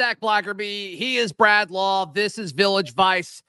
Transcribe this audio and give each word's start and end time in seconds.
Zac 0.00 0.18
Blackerby. 0.18 0.96
He 0.96 1.18
is 1.18 1.30
Brad 1.30 1.70
Law. 1.70 2.06
This 2.06 2.38
is 2.38 2.52
Village 2.52 2.94
Vice. 2.94 3.42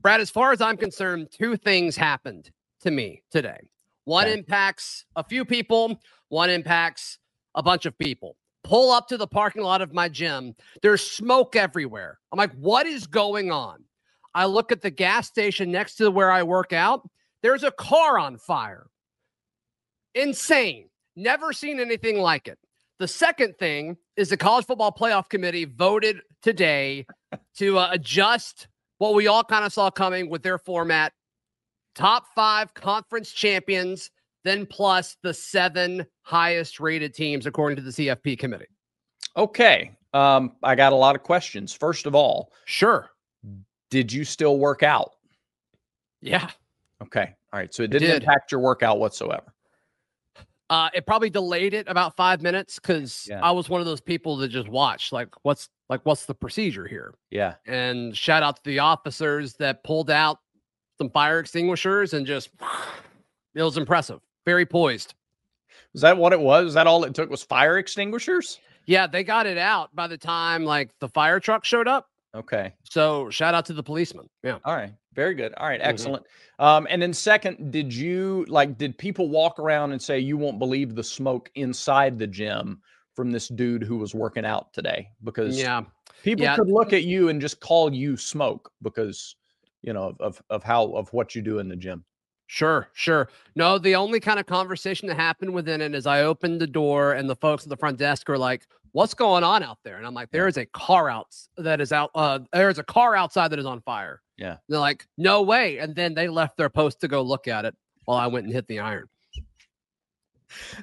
Brad, 0.00 0.22
as 0.22 0.30
far 0.30 0.50
as 0.50 0.62
I'm 0.62 0.78
concerned, 0.78 1.28
two 1.30 1.58
things 1.58 1.94
happened 1.94 2.50
to 2.80 2.90
me 2.90 3.22
today. 3.30 3.68
One 4.06 4.24
okay. 4.24 4.38
impacts 4.38 5.04
a 5.14 5.22
few 5.22 5.44
people, 5.44 6.00
one 6.30 6.48
impacts 6.48 7.18
a 7.54 7.62
bunch 7.62 7.84
of 7.84 7.98
people. 7.98 8.38
Pull 8.64 8.90
up 8.90 9.08
to 9.08 9.18
the 9.18 9.26
parking 9.26 9.60
lot 9.60 9.82
of 9.82 9.92
my 9.92 10.08
gym. 10.08 10.54
There's 10.80 11.02
smoke 11.02 11.54
everywhere. 11.54 12.18
I'm 12.32 12.38
like, 12.38 12.54
what 12.54 12.86
is 12.86 13.06
going 13.06 13.52
on? 13.52 13.84
I 14.34 14.46
look 14.46 14.72
at 14.72 14.80
the 14.80 14.90
gas 14.90 15.26
station 15.26 15.70
next 15.70 15.96
to 15.96 16.10
where 16.10 16.30
I 16.30 16.44
work 16.44 16.72
out. 16.72 17.06
There's 17.42 17.62
a 17.62 17.72
car 17.72 18.18
on 18.18 18.38
fire. 18.38 18.86
Insane. 20.14 20.88
Never 21.14 21.52
seen 21.52 21.78
anything 21.78 22.20
like 22.20 22.48
it. 22.48 22.58
The 23.00 23.08
second 23.08 23.56
thing 23.58 23.96
is 24.16 24.28
the 24.28 24.36
College 24.36 24.66
Football 24.66 24.92
Playoff 24.92 25.30
Committee 25.30 25.64
voted 25.64 26.20
today 26.42 27.06
to 27.56 27.78
uh, 27.78 27.88
adjust 27.92 28.68
what 28.98 29.14
we 29.14 29.26
all 29.26 29.42
kind 29.42 29.64
of 29.64 29.72
saw 29.72 29.90
coming 29.90 30.28
with 30.28 30.42
their 30.42 30.58
format 30.58 31.14
top 31.94 32.26
five 32.34 32.74
conference 32.74 33.32
champions, 33.32 34.10
then 34.44 34.66
plus 34.66 35.16
the 35.22 35.32
seven 35.32 36.06
highest 36.24 36.78
rated 36.78 37.14
teams, 37.14 37.46
according 37.46 37.76
to 37.76 37.82
the 37.82 37.90
CFP 37.90 38.38
committee. 38.38 38.68
Okay. 39.34 39.92
Um, 40.12 40.52
I 40.62 40.74
got 40.74 40.92
a 40.92 40.96
lot 40.96 41.16
of 41.16 41.22
questions. 41.22 41.72
First 41.72 42.04
of 42.04 42.14
all, 42.14 42.52
sure. 42.66 43.08
Did 43.90 44.12
you 44.12 44.24
still 44.24 44.58
work 44.58 44.82
out? 44.82 45.12
Yeah. 46.20 46.50
Okay. 47.02 47.34
All 47.50 47.60
right. 47.60 47.72
So 47.72 47.82
it 47.82 47.90
didn't 47.90 48.08
did. 48.08 48.22
impact 48.24 48.52
your 48.52 48.60
workout 48.60 48.98
whatsoever. 48.98 49.54
Uh, 50.70 50.88
it 50.94 51.04
probably 51.04 51.28
delayed 51.28 51.74
it 51.74 51.88
about 51.88 52.16
five 52.16 52.40
minutes 52.40 52.76
because 52.76 53.26
yeah. 53.28 53.40
I 53.42 53.50
was 53.50 53.68
one 53.68 53.80
of 53.80 53.86
those 53.88 54.00
people 54.00 54.36
that 54.36 54.48
just 54.48 54.68
watched, 54.68 55.12
like, 55.12 55.28
what's 55.42 55.68
like, 55.88 56.00
what's 56.04 56.26
the 56.26 56.34
procedure 56.34 56.86
here? 56.86 57.14
Yeah. 57.30 57.54
And 57.66 58.16
shout 58.16 58.44
out 58.44 58.56
to 58.56 58.62
the 58.64 58.78
officers 58.78 59.54
that 59.54 59.82
pulled 59.82 60.10
out 60.10 60.38
some 60.98 61.10
fire 61.10 61.40
extinguishers 61.40 62.14
and 62.14 62.24
just, 62.24 62.50
it 63.54 63.62
was 63.62 63.76
impressive. 63.76 64.20
Very 64.46 64.64
poised. 64.64 65.14
Was 65.92 66.02
that 66.02 66.16
what 66.16 66.32
it 66.32 66.40
was? 66.40 66.66
Was 66.66 66.74
that 66.74 66.86
all 66.86 67.02
it 67.02 67.14
took 67.14 67.28
was 67.28 67.42
fire 67.42 67.78
extinguishers? 67.78 68.60
Yeah, 68.86 69.08
they 69.08 69.24
got 69.24 69.46
it 69.46 69.58
out 69.58 69.94
by 69.94 70.06
the 70.06 70.16
time 70.16 70.64
like 70.64 70.90
the 71.00 71.08
fire 71.08 71.40
truck 71.40 71.64
showed 71.64 71.88
up. 71.88 72.06
Okay. 72.34 72.72
So 72.84 73.28
shout 73.30 73.54
out 73.54 73.66
to 73.66 73.72
the 73.72 73.82
policeman. 73.82 74.28
Yeah. 74.44 74.58
All 74.64 74.76
right. 74.76 74.92
Very 75.14 75.34
good. 75.34 75.54
All 75.54 75.66
right. 75.66 75.80
Mm-hmm. 75.80 75.90
Excellent. 75.90 76.24
Mm-hmm. 76.24 76.64
Um, 76.64 76.86
and 76.90 77.00
then 77.02 77.12
second, 77.12 77.72
did 77.72 77.92
you 77.92 78.44
like 78.48 78.78
did 78.78 78.96
people 78.96 79.28
walk 79.28 79.58
around 79.58 79.92
and 79.92 80.00
say 80.00 80.18
you 80.18 80.36
won't 80.36 80.58
believe 80.58 80.94
the 80.94 81.04
smoke 81.04 81.50
inside 81.54 82.18
the 82.18 82.26
gym 82.26 82.80
from 83.14 83.30
this 83.30 83.48
dude 83.48 83.82
who 83.82 83.98
was 83.98 84.14
working 84.14 84.44
out 84.44 84.72
today? 84.72 85.08
Because 85.24 85.58
yeah, 85.58 85.82
people 86.22 86.44
yeah. 86.44 86.56
could 86.56 86.68
look 86.68 86.92
at 86.92 87.04
you 87.04 87.28
and 87.28 87.40
just 87.40 87.60
call 87.60 87.92
you 87.92 88.16
smoke 88.16 88.70
because 88.82 89.36
you 89.82 89.92
know 89.92 90.14
of 90.20 90.42
of 90.50 90.62
how 90.62 90.92
of 90.92 91.12
what 91.12 91.34
you 91.34 91.42
do 91.42 91.58
in 91.58 91.68
the 91.68 91.76
gym. 91.76 92.04
Sure, 92.46 92.88
sure. 92.94 93.28
No, 93.54 93.78
the 93.78 93.94
only 93.94 94.18
kind 94.18 94.40
of 94.40 94.46
conversation 94.46 95.06
that 95.06 95.14
happened 95.14 95.54
within 95.54 95.80
it 95.80 95.94
is 95.94 96.04
I 96.04 96.22
opened 96.22 96.60
the 96.60 96.66
door 96.66 97.12
and 97.12 97.30
the 97.30 97.36
folks 97.36 97.62
at 97.62 97.68
the 97.68 97.76
front 97.76 97.96
desk 97.96 98.28
are 98.28 98.36
like, 98.36 98.66
"What's 98.92 99.14
going 99.14 99.44
on 99.44 99.62
out 99.62 99.78
there?" 99.84 99.96
And 99.96 100.06
I'm 100.06 100.14
like, 100.14 100.30
"There 100.30 100.48
is 100.48 100.56
a 100.56 100.66
car 100.66 101.08
out 101.08 101.26
that 101.56 101.80
is 101.80 101.92
out. 101.92 102.10
Uh, 102.14 102.40
there 102.52 102.70
is 102.70 102.78
a 102.78 102.84
car 102.84 103.16
outside 103.16 103.48
that 103.48 103.58
is 103.58 103.66
on 103.66 103.80
fire." 103.82 104.22
Yeah. 104.36 104.50
And 104.50 104.58
they're 104.68 104.80
like, 104.80 105.06
"No 105.16 105.42
way!" 105.42 105.78
And 105.78 105.94
then 105.94 106.14
they 106.14 106.28
left 106.28 106.56
their 106.56 106.70
post 106.70 107.00
to 107.00 107.08
go 107.08 107.22
look 107.22 107.48
at 107.48 107.64
it 107.64 107.74
while 108.04 108.18
I 108.18 108.26
went 108.26 108.46
and 108.46 108.54
hit 108.54 108.66
the 108.68 108.80
iron. 108.80 109.06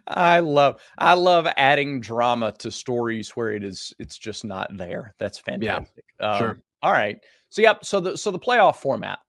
I 0.07 0.39
love 0.39 0.81
I 0.97 1.13
love 1.13 1.47
adding 1.57 1.99
drama 1.99 2.53
to 2.59 2.71
stories 2.71 3.31
where 3.31 3.51
it 3.51 3.63
is 3.63 3.93
it's 3.99 4.17
just 4.17 4.45
not 4.45 4.75
there. 4.77 5.13
That's 5.19 5.39
fantastic. 5.39 6.05
Yeah, 6.19 6.31
um, 6.31 6.39
sure. 6.39 6.61
All 6.81 6.91
right. 6.91 7.17
So 7.49 7.61
yep. 7.61 7.83
So 7.83 7.99
the 7.99 8.17
so 8.17 8.31
the 8.31 8.39
playoff 8.39 8.77
format 8.77 9.19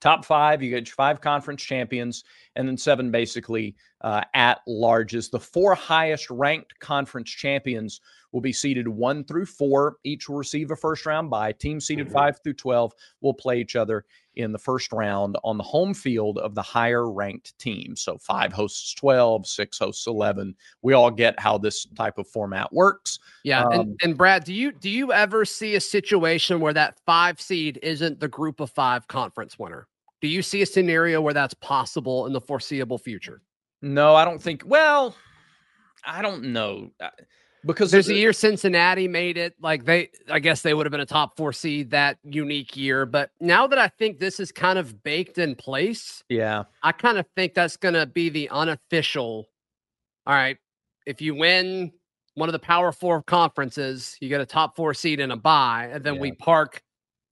top 0.00 0.24
five. 0.24 0.62
You 0.62 0.70
get 0.70 0.88
five 0.88 1.20
conference 1.20 1.62
champions, 1.62 2.24
and 2.56 2.66
then 2.66 2.76
seven 2.76 3.10
basically 3.10 3.76
uh, 4.00 4.22
at 4.34 4.60
larges. 4.68 5.30
The 5.30 5.40
four 5.40 5.74
highest 5.74 6.30
ranked 6.30 6.78
conference 6.80 7.30
champions 7.30 8.00
will 8.32 8.40
be 8.40 8.52
seeded 8.52 8.88
one 8.88 9.24
through 9.24 9.46
four. 9.46 9.96
Each 10.04 10.28
will 10.28 10.36
receive 10.36 10.70
a 10.70 10.76
first 10.76 11.06
round 11.06 11.30
bye. 11.30 11.52
Team 11.52 11.80
seeded 11.80 12.06
mm-hmm. 12.06 12.14
five 12.14 12.40
through 12.42 12.54
12 12.54 12.92
will 13.20 13.34
play 13.34 13.60
each 13.60 13.76
other 13.76 14.04
in 14.36 14.52
the 14.52 14.58
first 14.58 14.92
round 14.92 15.36
on 15.42 15.58
the 15.58 15.64
home 15.64 15.92
field 15.92 16.38
of 16.38 16.54
the 16.54 16.62
higher 16.62 17.10
ranked 17.10 17.58
team. 17.58 17.96
So 17.96 18.16
five 18.18 18.52
hosts 18.52 18.94
12, 18.94 19.46
six 19.46 19.78
hosts 19.78 20.06
11. 20.06 20.54
We 20.82 20.94
all 20.94 21.10
get 21.10 21.38
how 21.38 21.58
this 21.58 21.86
type 21.96 22.18
of 22.18 22.28
format 22.28 22.72
works. 22.72 23.18
Yeah. 23.44 23.64
Um, 23.64 23.72
and, 23.72 24.00
and 24.02 24.16
Brad, 24.16 24.44
do 24.44 24.54
you, 24.54 24.72
do 24.72 24.88
you 24.88 25.12
ever 25.12 25.44
see 25.44 25.74
a 25.74 25.80
situation 25.80 26.60
where 26.60 26.72
that 26.74 26.98
five 27.04 27.40
seed 27.40 27.78
isn't 27.82 28.20
the 28.20 28.28
group 28.28 28.60
of 28.60 28.70
five 28.70 29.08
conference 29.08 29.58
winner? 29.58 29.88
Do 30.20 30.28
you 30.28 30.42
see 30.42 30.62
a 30.62 30.66
scenario 30.66 31.20
where 31.20 31.34
that's 31.34 31.54
possible 31.54 32.26
in 32.26 32.32
the 32.32 32.40
foreseeable 32.40 32.98
future? 32.98 33.42
No, 33.82 34.14
I 34.14 34.24
don't 34.24 34.40
think. 34.40 34.62
Well, 34.66 35.16
I 36.04 36.22
don't 36.22 36.52
know 36.52 36.90
because 37.64 37.90
there's 37.90 38.08
a 38.08 38.14
year 38.14 38.32
Cincinnati 38.32 39.08
made 39.08 39.36
it. 39.36 39.54
Like 39.60 39.84
they, 39.84 40.10
I 40.30 40.38
guess 40.38 40.62
they 40.62 40.74
would 40.74 40.86
have 40.86 40.90
been 40.90 41.00
a 41.00 41.06
top 41.06 41.36
four 41.36 41.52
seed 41.52 41.90
that 41.90 42.18
unique 42.24 42.76
year. 42.76 43.06
But 43.06 43.30
now 43.40 43.66
that 43.66 43.78
I 43.78 43.88
think 43.88 44.18
this 44.18 44.40
is 44.40 44.52
kind 44.52 44.78
of 44.78 45.02
baked 45.02 45.38
in 45.38 45.54
place, 45.54 46.22
yeah, 46.28 46.64
I 46.82 46.92
kind 46.92 47.18
of 47.18 47.26
think 47.36 47.54
that's 47.54 47.76
going 47.76 47.94
to 47.94 48.06
be 48.06 48.28
the 48.28 48.48
unofficial. 48.50 49.48
All 50.26 50.34
right, 50.34 50.56
if 51.06 51.20
you 51.20 51.34
win 51.34 51.92
one 52.34 52.48
of 52.48 52.52
the 52.52 52.58
Power 52.58 52.92
Four 52.92 53.22
conferences, 53.22 54.16
you 54.20 54.28
get 54.28 54.40
a 54.40 54.46
top 54.46 54.76
four 54.76 54.94
seed 54.94 55.20
and 55.20 55.32
a 55.32 55.36
bye, 55.36 55.90
and 55.92 56.04
then 56.04 56.14
yeah. 56.14 56.20
we 56.20 56.32
park 56.32 56.82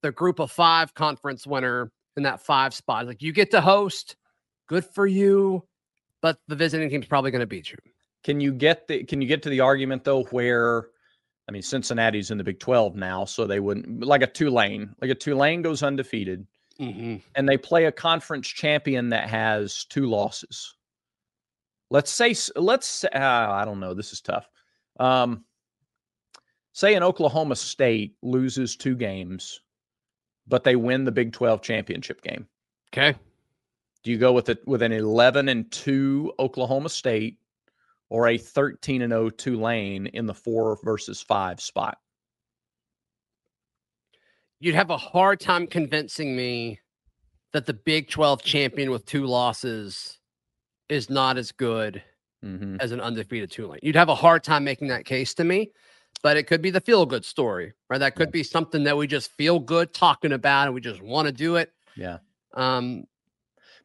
the 0.01 0.11
Group 0.11 0.39
of 0.39 0.51
Five 0.51 0.93
conference 0.93 1.47
winner 1.47 1.91
in 2.17 2.23
that 2.23 2.41
five 2.41 2.73
spot. 2.73 3.07
Like 3.07 3.21
you 3.21 3.33
get 3.33 3.51
to 3.51 3.61
host, 3.61 4.15
good 4.67 4.85
for 4.85 5.07
you, 5.07 5.63
but 6.21 6.37
the 6.47 6.55
visiting 6.55 6.89
team's 6.89 7.07
probably 7.07 7.31
going 7.31 7.41
to 7.41 7.47
beat 7.47 7.71
you. 7.71 7.77
Can 8.23 8.39
you 8.39 8.51
get 8.51 8.87
the 8.87 9.03
can 9.03 9.21
you 9.21 9.27
get 9.27 9.43
to 9.43 9.49
the 9.49 9.61
argument 9.61 10.03
though 10.03 10.23
where 10.25 10.87
I 11.47 11.51
mean 11.51 11.61
Cincinnati's 11.61 12.31
in 12.31 12.37
the 12.37 12.43
Big 12.43 12.59
12 12.59 12.95
now, 12.95 13.25
so 13.25 13.45
they 13.45 13.59
wouldn't 13.59 14.03
like 14.03 14.21
a 14.21 14.27
Tulane, 14.27 14.93
like 15.01 15.11
a 15.11 15.15
Tulane 15.15 15.61
goes 15.61 15.83
undefeated 15.83 16.45
mm-hmm. 16.79 17.17
and 17.35 17.49
they 17.49 17.57
play 17.57 17.85
a 17.85 17.91
conference 17.91 18.47
champion 18.47 19.09
that 19.09 19.29
has 19.29 19.85
two 19.85 20.05
losses. 20.07 20.75
Let's 21.89 22.11
say 22.11 22.35
let's 22.55 23.03
uh, 23.03 23.09
I 23.13 23.63
don't 23.65 23.79
know, 23.79 23.93
this 23.93 24.11
is 24.11 24.21
tough. 24.21 24.49
Um 24.99 25.45
say 26.73 26.95
an 26.95 27.03
Oklahoma 27.03 27.55
State 27.55 28.15
loses 28.21 28.75
two 28.75 28.95
games 28.95 29.61
but 30.49 30.63
they 30.63 30.75
win 30.75 31.05
the 31.05 31.11
Big 31.11 31.31
12 31.31 31.61
championship 31.61 32.21
game. 32.21 32.47
Okay. 32.91 33.17
Do 34.03 34.11
you 34.11 34.17
go 34.17 34.33
with 34.33 34.49
it 34.49 34.67
with 34.67 34.81
an 34.81 34.91
11 34.91 35.47
and 35.47 35.71
2 35.71 36.33
Oklahoma 36.39 36.89
State 36.89 37.37
or 38.09 38.27
a 38.27 38.37
13 38.37 39.01
and 39.01 39.11
0 39.11 39.29
Tulane 39.31 40.07
in 40.07 40.25
the 40.25 40.33
4 40.33 40.79
versus 40.83 41.21
5 41.21 41.61
spot? 41.61 41.97
You'd 44.59 44.75
have 44.75 44.89
a 44.89 44.97
hard 44.97 45.39
time 45.39 45.67
convincing 45.67 46.35
me 46.35 46.79
that 47.53 47.65
the 47.65 47.73
Big 47.73 48.09
12 48.09 48.43
champion 48.43 48.91
with 48.91 49.05
two 49.05 49.25
losses 49.25 50.19
is 50.89 51.09
not 51.09 51.37
as 51.37 51.51
good 51.51 52.03
mm-hmm. 52.43 52.75
as 52.79 52.91
an 52.91 52.99
undefeated 52.99 53.51
Tulane. 53.51 53.79
You'd 53.81 53.95
have 53.95 54.09
a 54.09 54.15
hard 54.15 54.43
time 54.43 54.63
making 54.63 54.89
that 54.89 55.05
case 55.05 55.33
to 55.35 55.43
me 55.43 55.71
but 56.21 56.37
it 56.37 56.47
could 56.47 56.61
be 56.61 56.69
the 56.69 56.81
feel 56.81 57.05
good 57.05 57.23
story, 57.23 57.73
right? 57.89 57.99
That 57.99 58.15
could 58.15 58.29
yeah. 58.29 58.33
be 58.33 58.43
something 58.43 58.83
that 58.83 58.97
we 58.97 59.07
just 59.07 59.31
feel 59.31 59.59
good 59.59 59.93
talking 59.93 60.33
about 60.33 60.67
and 60.67 60.75
we 60.75 60.81
just 60.81 61.01
want 61.01 61.27
to 61.27 61.31
do 61.31 61.55
it. 61.55 61.71
Yeah. 61.95 62.17
Um, 62.53 63.05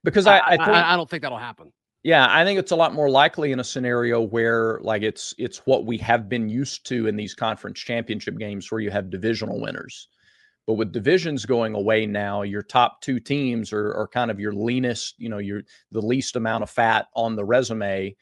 because 0.02 0.26
I, 0.26 0.38
I, 0.38 0.56
I, 0.56 0.92
I, 0.92 0.96
don't 0.96 1.08
think 1.08 1.22
that'll 1.22 1.38
happen. 1.38 1.72
Yeah, 2.04 2.26
I 2.28 2.44
think 2.44 2.58
it's 2.58 2.70
a 2.70 2.76
lot 2.76 2.92
more 2.92 3.08
likely 3.08 3.50
in 3.50 3.60
a 3.60 3.64
scenario 3.64 4.20
where 4.20 4.78
like 4.82 5.02
it's 5.02 5.34
it's 5.38 5.58
what 5.66 5.86
we 5.86 5.96
have 5.98 6.28
been 6.28 6.50
used 6.50 6.86
to 6.88 7.06
in 7.06 7.16
these 7.16 7.34
conference 7.34 7.80
championship 7.80 8.38
games 8.38 8.70
where 8.70 8.80
you 8.82 8.90
have 8.90 9.10
divisional 9.10 9.60
winners. 9.60 10.08
But 10.66 10.74
with 10.74 10.92
divisions 10.92 11.46
going 11.46 11.74
away 11.74 12.06
now, 12.06 12.42
your 12.42 12.62
top 12.62 13.00
two 13.02 13.20
teams 13.20 13.72
are, 13.72 13.94
are 13.94 14.08
kind 14.08 14.30
of 14.30 14.40
your 14.40 14.52
leanest, 14.54 15.14
you 15.18 15.30
know, 15.30 15.38
your 15.38 15.62
the 15.92 16.02
least 16.02 16.36
amount 16.36 16.62
of 16.62 16.70
fat 16.70 17.08
on 17.16 17.36
the 17.36 17.44
resume. 17.44 18.16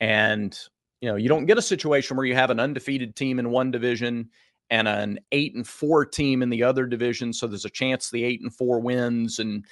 And 0.00 0.58
you 1.02 1.10
know, 1.10 1.16
you 1.16 1.28
don't 1.28 1.46
get 1.46 1.58
a 1.58 1.62
situation 1.62 2.16
where 2.16 2.26
you 2.26 2.34
have 2.34 2.50
an 2.50 2.60
undefeated 2.60 3.16
team 3.16 3.38
in 3.38 3.50
one 3.50 3.70
division 3.70 4.30
and 4.70 4.88
an 4.88 5.20
eight 5.32 5.54
and 5.54 5.68
four 5.68 6.06
team 6.06 6.42
in 6.42 6.50
the 6.50 6.62
other 6.62 6.86
division. 6.86 7.34
So 7.34 7.46
there's 7.46 7.66
a 7.66 7.70
chance 7.70 8.10
the 8.10 8.24
eight 8.24 8.40
and 8.42 8.54
four 8.54 8.80
wins 8.80 9.38
and 9.40 9.66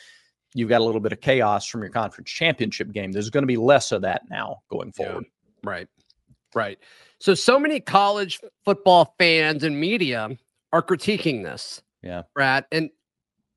you've 0.55 0.69
got 0.69 0.81
a 0.81 0.85
little 0.85 1.01
bit 1.01 1.13
of 1.13 1.21
chaos 1.21 1.67
from 1.67 1.83
your 1.83 1.91
conference 1.91 2.31
championship 2.31 2.93
game. 2.93 3.13
There's 3.13 3.31
going 3.31 3.43
to 3.43 3.49
be 3.49 3.57
less 3.57 3.93
of 3.93 4.03
that 4.03 4.23
now 4.31 4.63
going 4.71 4.93
forward. 4.93 5.25
Yeah, 5.25 5.71
right. 5.71 5.89
Right. 6.55 6.79
So, 7.19 7.35
so 7.35 7.59
many 7.59 7.81
college 7.81 8.41
football 8.65 9.15
fans 9.19 9.65
and 9.65 9.79
media 9.79 10.31
are 10.73 10.83
critiquing 10.83 11.43
this. 11.43 11.83
Yeah. 12.03 12.23
Brad. 12.35 12.67
And 12.71 12.91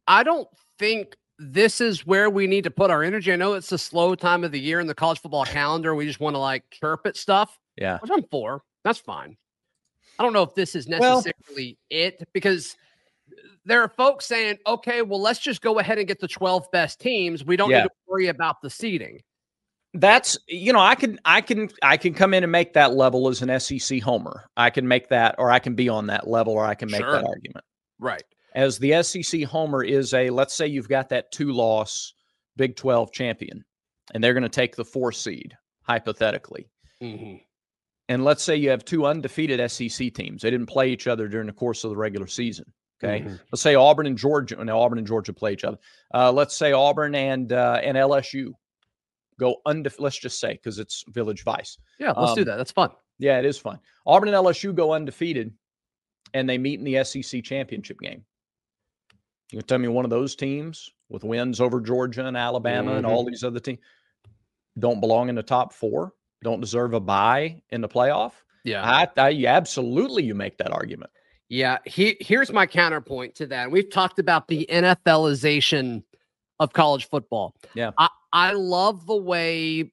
I 0.08 0.24
don't 0.24 0.48
think 0.80 1.16
this 1.38 1.80
is 1.80 2.06
where 2.06 2.30
we 2.30 2.48
need 2.48 2.64
to 2.64 2.72
put 2.72 2.90
our 2.90 3.04
energy. 3.04 3.32
I 3.32 3.36
know 3.36 3.54
it's 3.54 3.72
a 3.72 3.78
slow 3.78 4.16
time 4.16 4.44
of 4.44 4.52
the 4.52 4.60
year 4.60 4.80
in 4.80 4.88
the 4.88 4.96
college 4.96 5.20
football 5.20 5.46
calendar. 5.46 5.94
We 5.94 6.06
just 6.06 6.20
want 6.20 6.36
to 6.36 6.40
like 6.40 6.64
chirp 6.72 7.06
at 7.06 7.16
stuff. 7.16 7.60
Yeah. 7.76 8.00
Which 8.00 8.12
I'm 8.12 8.24
for. 8.24 8.64
That's 8.84 9.00
fine. 9.00 9.38
I 10.18 10.24
don't 10.24 10.34
know 10.34 10.42
if 10.42 10.56
this 10.56 10.76
is 10.76 10.88
necessarily 10.88 11.78
well, 11.92 12.00
it 12.02 12.28
because 12.34 12.76
there 13.68 13.84
are 13.84 13.90
folks 13.90 14.25
saying, 14.25 14.58
okay, 14.66 15.02
well, 15.02 15.22
let's 15.22 15.40
just 15.40 15.62
go 15.62 15.78
ahead 15.80 15.98
and 15.98 16.08
get 16.08 16.19
the 16.19 16.28
12 16.28 16.72
best 16.72 17.00
teams. 17.00 17.46
We 17.46 17.58
don't 17.58 17.69
yeah. 17.69 17.84
need 17.84 17.90
to 17.90 17.92
worry 18.08 18.28
about 18.28 18.62
the 18.62 18.69
seeding. 18.69 19.22
That's 19.94 20.38
you 20.48 20.74
know 20.74 20.80
I 20.80 20.96
can 20.96 21.19
I 21.25 21.42
can 21.42 21.69
I 21.81 21.98
can 21.98 22.14
come 22.14 22.34
in 22.34 22.44
and 22.44 22.52
make 22.52 22.74
that 22.74 22.94
level 22.94 23.30
as 23.30 23.42
an 23.42 23.60
SEC 23.60 24.02
homer. 24.02 24.48
I 24.56 24.69
can 24.69 24.88
make 24.88 25.10
that, 25.10 25.36
or 25.38 25.50
I 25.50 25.60
can 25.60 25.75
be 25.75 25.90
on 25.90 26.08
that 26.08 26.28
level, 26.28 26.54
or 26.54 26.66
I 26.66 26.75
can 26.75 26.92
make 26.92 27.02
sure. 27.02 27.12
that 27.12 27.24
argument. 27.24 27.66
Right. 28.00 28.24
As 28.54 28.78
the 28.78 29.02
SEC 29.02 29.44
homer 29.44 29.84
is 29.84 30.14
a 30.14 30.30
let's 30.30 30.54
say 30.54 30.68
you've 30.68 30.90
got 30.90 31.10
that 31.10 31.31
two 31.31 31.52
loss 31.52 32.14
Big 32.58 32.75
12 32.75 33.12
champion, 33.12 33.64
and 34.14 34.24
they're 34.24 34.34
going 34.34 34.44
to 34.44 34.50
take 34.50 34.75
the 34.75 34.86
four 34.86 35.12
seed 35.12 35.56
hypothetically. 35.84 36.69
Mm-hmm. 37.02 37.38
And 38.10 38.24
let's 38.24 38.44
say 38.44 38.56
you 38.56 38.69
have 38.69 38.86
two 38.86 39.06
undefeated 39.06 39.72
SEC 39.72 40.14
teams. 40.14 40.42
They 40.42 40.52
didn't 40.52 40.68
play 40.68 40.90
each 40.90 41.08
other 41.08 41.28
during 41.28 41.48
the 41.48 41.54
course 41.54 41.84
of 41.84 41.92
the 41.92 41.98
regular 41.98 42.28
season. 42.28 42.66
Okay. 43.04 43.22
Mm-hmm. 43.22 43.36
Let's 43.52 43.62
say 43.62 43.76
Auburn 43.76 44.08
and 44.08 44.18
Georgia. 44.18 44.64
Now 44.64 44.80
Auburn 44.82 44.98
and 44.98 45.08
Georgia 45.08 45.34
play 45.34 45.54
each 45.54 45.64
other. 45.64 45.78
Uh, 46.14 46.32
let's 46.32 46.58
say 46.58 46.72
Auburn 46.72 47.14
and 47.16 47.54
uh, 47.54 47.80
and 47.84 47.96
LSU 47.96 48.54
go 49.40 49.58
undefeated. 49.66 50.04
Let's 50.04 50.18
just 50.18 50.40
say 50.40 50.54
because 50.54 50.80
it's 50.80 51.04
Village 51.10 51.44
Vice. 51.44 51.78
Yeah, 52.00 52.12
let's 52.12 52.32
um, 52.32 52.36
do 52.36 52.46
that. 52.46 52.58
That's 52.58 52.72
fun. 52.72 52.90
Yeah, 53.20 53.40
it 53.40 53.46
is 53.46 53.58
fun. 53.58 53.80
Auburn 54.06 54.30
and 54.30 54.38
LSU 54.38 54.74
go 54.74 54.94
undefeated, 54.94 55.54
and 56.34 56.50
they 56.50 56.58
meet 56.58 56.80
in 56.80 56.86
the 56.86 57.04
SEC 57.04 57.44
championship 57.44 58.00
game. 58.00 58.24
You 59.52 59.60
can 59.60 59.68
tell 59.68 59.80
me 59.80 59.88
one 59.88 60.06
of 60.06 60.12
those 60.12 60.36
teams 60.36 60.90
with 61.10 61.24
wins 61.24 61.62
over 61.62 61.80
Georgia 61.80 62.26
and 62.26 62.36
Alabama 62.36 62.90
mm-hmm. 62.90 62.98
and 62.98 63.06
all 63.06 63.24
mm-hmm. 63.24 63.32
these 63.32 63.44
other 63.44 63.60
teams 63.60 63.80
don't 64.78 65.00
belong 65.00 65.30
in 65.30 65.36
the 65.36 65.44
top 65.44 65.74
four, 65.74 66.14
don't 66.44 66.62
deserve 66.62 66.94
a 66.94 67.00
bye 67.00 67.62
in 67.70 67.82
the 67.82 67.88
playoff. 67.88 68.34
Yeah, 68.64 68.84
I, 68.84 69.08
I 69.18 69.46
absolutely 69.48 70.24
you 70.24 70.36
make 70.36 70.58
that 70.58 70.72
argument. 70.72 71.12
Yeah, 71.50 71.78
he, 71.86 72.18
here's 72.20 72.52
my 72.52 72.66
counterpoint 72.66 73.36
to 73.36 73.48
that. 73.48 73.72
We've 73.72 73.90
talked 73.90 74.20
about 74.20 74.48
the 74.48 74.68
NFLization 74.70 76.04
of 76.60 76.74
college 76.74 77.08
football. 77.08 77.56
Yeah, 77.74 77.92
I, 77.98 78.10
I 78.34 78.52
love 78.52 79.06
the 79.06 79.16
way, 79.16 79.92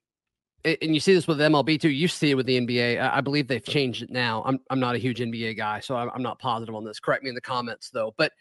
and 0.65 0.95
you 0.95 0.99
see 0.99 1.15
this 1.15 1.29
with 1.29 1.39
MLB 1.39 1.81
too. 1.81 1.91
You 1.91 2.09
see 2.09 2.31
it 2.31 2.35
with 2.35 2.47
the 2.47 2.61
NBA. 2.61 3.01
I 3.01 3.21
believe 3.21 3.47
they've 3.47 3.65
changed 3.65 4.03
it 4.03 4.11
now. 4.11 4.43
I'm 4.45 4.59
I'm 4.71 4.81
not 4.81 4.97
a 4.97 4.99
huge 4.99 5.21
NBA 5.21 5.57
guy, 5.57 5.79
so 5.79 5.97
I'm, 5.97 6.11
I'm 6.15 6.23
not 6.23 6.41
positive 6.41 6.75
on 6.75 6.85
this. 6.85 6.99
Correct 6.99 7.23
me 7.23 7.29
in 7.29 7.35
the 7.37 7.41
comments 7.41 7.91
though, 7.91 8.15
but 8.17 8.33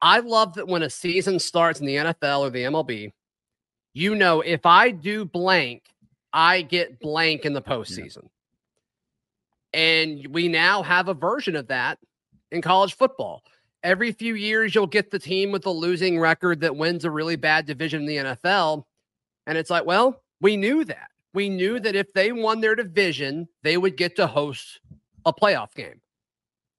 I 0.00 0.20
love 0.20 0.54
that 0.54 0.68
when 0.68 0.82
a 0.82 0.90
season 0.90 1.38
starts 1.38 1.80
in 1.80 1.86
the 1.86 1.96
NFL 1.96 2.40
or 2.40 2.50
the 2.50 2.64
MLB, 2.64 3.12
you 3.94 4.14
know, 4.14 4.40
if 4.40 4.64
I 4.64 4.90
do 4.90 5.24
blank, 5.24 5.82
I 6.32 6.62
get 6.62 7.00
blank 7.00 7.44
in 7.44 7.52
the 7.52 7.62
postseason. 7.62 8.28
And 9.72 10.26
we 10.30 10.48
now 10.48 10.82
have 10.82 11.08
a 11.08 11.14
version 11.14 11.56
of 11.56 11.68
that 11.68 11.98
in 12.50 12.62
college 12.62 12.94
football. 12.94 13.42
Every 13.82 14.12
few 14.12 14.34
years, 14.34 14.74
you'll 14.74 14.86
get 14.86 15.10
the 15.10 15.18
team 15.18 15.52
with 15.52 15.66
a 15.66 15.70
losing 15.70 16.18
record 16.18 16.60
that 16.60 16.76
wins 16.76 17.04
a 17.04 17.10
really 17.10 17.36
bad 17.36 17.66
division 17.66 18.00
in 18.02 18.06
the 18.06 18.16
NFL. 18.16 18.84
And 19.46 19.56
it's 19.56 19.70
like, 19.70 19.84
well, 19.84 20.22
we 20.40 20.56
knew 20.56 20.84
that. 20.84 21.08
We 21.34 21.48
knew 21.48 21.78
that 21.80 21.94
if 21.94 22.12
they 22.12 22.32
won 22.32 22.60
their 22.60 22.74
division, 22.74 23.48
they 23.62 23.76
would 23.76 23.96
get 23.96 24.16
to 24.16 24.26
host 24.26 24.80
a 25.24 25.32
playoff 25.32 25.74
game. 25.74 26.00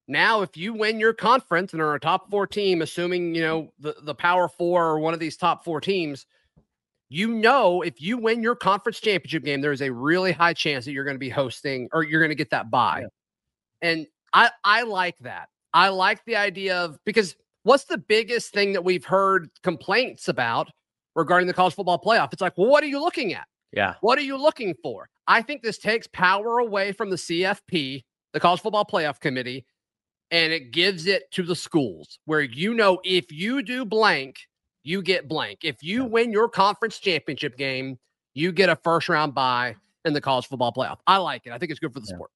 Now, 0.08 0.42
if 0.42 0.58
you 0.58 0.74
win 0.74 1.00
your 1.00 1.14
conference 1.14 1.72
and 1.72 1.82
are 1.82 1.94
a 1.94 2.00
top 2.00 2.32
four 2.32 2.48
team, 2.48 2.82
assuming 2.82 3.36
you 3.36 3.42
know 3.42 3.72
the, 3.80 3.96
the 4.02 4.16
power 4.16 4.48
four 4.48 4.88
or 4.88 5.00
one 5.00 5.14
of 5.14 5.20
these 5.20 5.38
top 5.38 5.64
four 5.64 5.80
teams, 5.80 6.26
you 7.10 7.30
know 7.30 7.82
if 7.82 8.02
you 8.02 8.18
win 8.18 8.42
your 8.42 8.56
conference 8.56 9.00
championship 9.00 9.44
game, 9.44 9.62
there's 9.62 9.82
a 9.82 9.92
really 9.92 10.32
high 10.32 10.54
chance 10.54 10.86
that 10.86 10.92
you're 10.92 11.04
going 11.04 11.16
to 11.16 11.20
be 11.20 11.30
hosting 11.30 11.90
or 11.92 12.04
you're 12.04 12.22
going 12.22 12.30
to 12.30 12.36
get 12.36 12.52
that 12.52 12.70
bye. 12.70 13.02
Yeah. 13.02 13.08
And 13.82 14.08
I 14.34 14.52
I 14.64 14.84
like 14.84 15.18
that. 15.20 15.50
I 15.74 15.90
like 15.90 16.24
the 16.26 16.36
idea 16.36 16.78
of 16.78 16.98
because 17.06 17.36
what's 17.64 17.86
the 17.86 17.98
biggest 17.98 18.54
thing 18.54 18.74
that 18.74 18.84
we've 18.84 19.06
heard 19.06 19.50
complaints 19.64 20.28
about 20.28 20.70
regarding 21.16 21.48
the 21.48 21.54
college 21.54 21.74
football 21.74 22.00
playoff? 22.00 22.32
It's 22.32 22.42
like, 22.42 22.58
well, 22.58 22.70
what 22.70 22.84
are 22.84 22.88
you 22.88 23.00
looking 23.00 23.34
at? 23.34 23.46
Yeah. 23.72 23.96
What 24.02 24.18
are 24.18 24.24
you 24.24 24.38
looking 24.38 24.74
for? 24.82 25.10
I 25.28 25.42
think 25.42 25.62
this 25.62 25.78
takes 25.78 26.08
power 26.08 26.60
away 26.60 26.92
from 26.92 27.10
the 27.12 27.16
CFP, 27.16 28.04
the 28.34 28.40
College 28.40 28.62
Football 28.62 28.86
Playoff 28.86 29.20
Committee, 29.20 29.66
and 30.32 30.52
it 30.52 30.72
gives 30.72 31.06
it 31.06 31.30
to 31.32 31.44
the 31.44 31.56
schools 31.56 32.20
where 32.26 32.42
you 32.42 32.74
know 32.74 33.00
if 33.04 33.32
you 33.32 33.62
do 33.62 33.86
blank, 33.86 34.38
you 34.90 35.04
get 35.04 35.28
blank. 35.28 35.60
If 35.64 35.84
you 35.84 36.04
win 36.04 36.32
your 36.32 36.50
conference 36.50 36.98
championship 36.98 37.58
game, 37.58 38.00
you 38.34 38.52
get 38.52 38.70
a 38.70 38.76
first 38.76 39.08
round 39.08 39.36
bye 39.36 39.76
in 40.04 40.14
the 40.14 40.22
college 40.22 40.48
football 40.48 40.74
playoff. 40.74 40.98
I 41.06 41.18
like 41.18 41.46
it. 41.46 41.52
I 41.52 41.60
think 41.60 41.70
it's 41.70 41.80
good 41.80 41.94
for 41.94 42.00
the 42.00 42.08
yeah. 42.10 42.16
sport. 42.16 42.32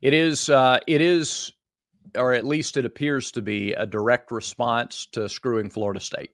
It 0.00 0.12
is. 0.12 0.50
Uh, 0.50 0.80
it 0.88 1.00
is, 1.00 1.52
or 2.16 2.32
at 2.32 2.44
least 2.44 2.76
it 2.76 2.84
appears 2.84 3.30
to 3.32 3.40
be 3.40 3.72
a 3.74 3.86
direct 3.86 4.32
response 4.32 5.06
to 5.12 5.28
screwing 5.28 5.70
Florida 5.70 6.00
State. 6.00 6.30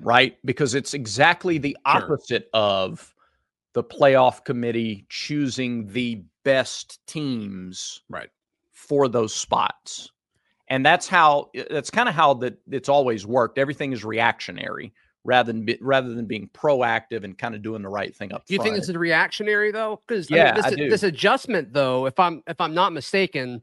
Right, 0.00 0.36
because 0.44 0.74
it's 0.74 0.94
exactly 0.94 1.58
the 1.58 1.76
opposite 1.84 2.48
sure. 2.54 2.60
of 2.60 3.14
the 3.72 3.82
playoff 3.82 4.44
committee 4.44 5.06
choosing 5.08 5.88
the 5.88 6.22
best 6.44 7.00
teams. 7.06 8.02
Right 8.10 8.30
for 8.78 9.08
those 9.08 9.34
spots. 9.34 10.12
And 10.68 10.84
that's 10.84 11.08
how 11.08 11.50
uh, 11.58 11.64
that's 11.70 11.90
kind 11.90 12.08
of 12.08 12.14
how 12.14 12.34
that 12.34 12.58
it's 12.70 12.88
always 12.88 13.26
worked. 13.26 13.58
Everything 13.58 13.92
is 13.92 14.04
reactionary 14.04 14.92
rather 15.24 15.52
than 15.52 15.64
be, 15.64 15.78
rather 15.80 16.14
than 16.14 16.26
being 16.26 16.48
proactive 16.54 17.24
and 17.24 17.36
kind 17.36 17.54
of 17.54 17.62
doing 17.62 17.82
the 17.82 17.88
right 17.88 18.14
thing 18.14 18.32
up. 18.32 18.40
Front. 18.40 18.46
Do 18.46 18.54
you 18.54 18.58
front. 18.58 18.70
think 18.72 18.82
this 18.82 18.88
is 18.88 18.96
reactionary 18.96 19.72
though? 19.72 20.00
Because 20.06 20.30
yeah, 20.30 20.60
I 20.62 20.70
mean, 20.70 20.78
this, 20.78 21.00
this 21.00 21.02
adjustment 21.02 21.72
though, 21.72 22.06
if 22.06 22.18
I'm 22.18 22.42
if 22.46 22.60
I'm 22.60 22.74
not 22.74 22.92
mistaken, 22.92 23.62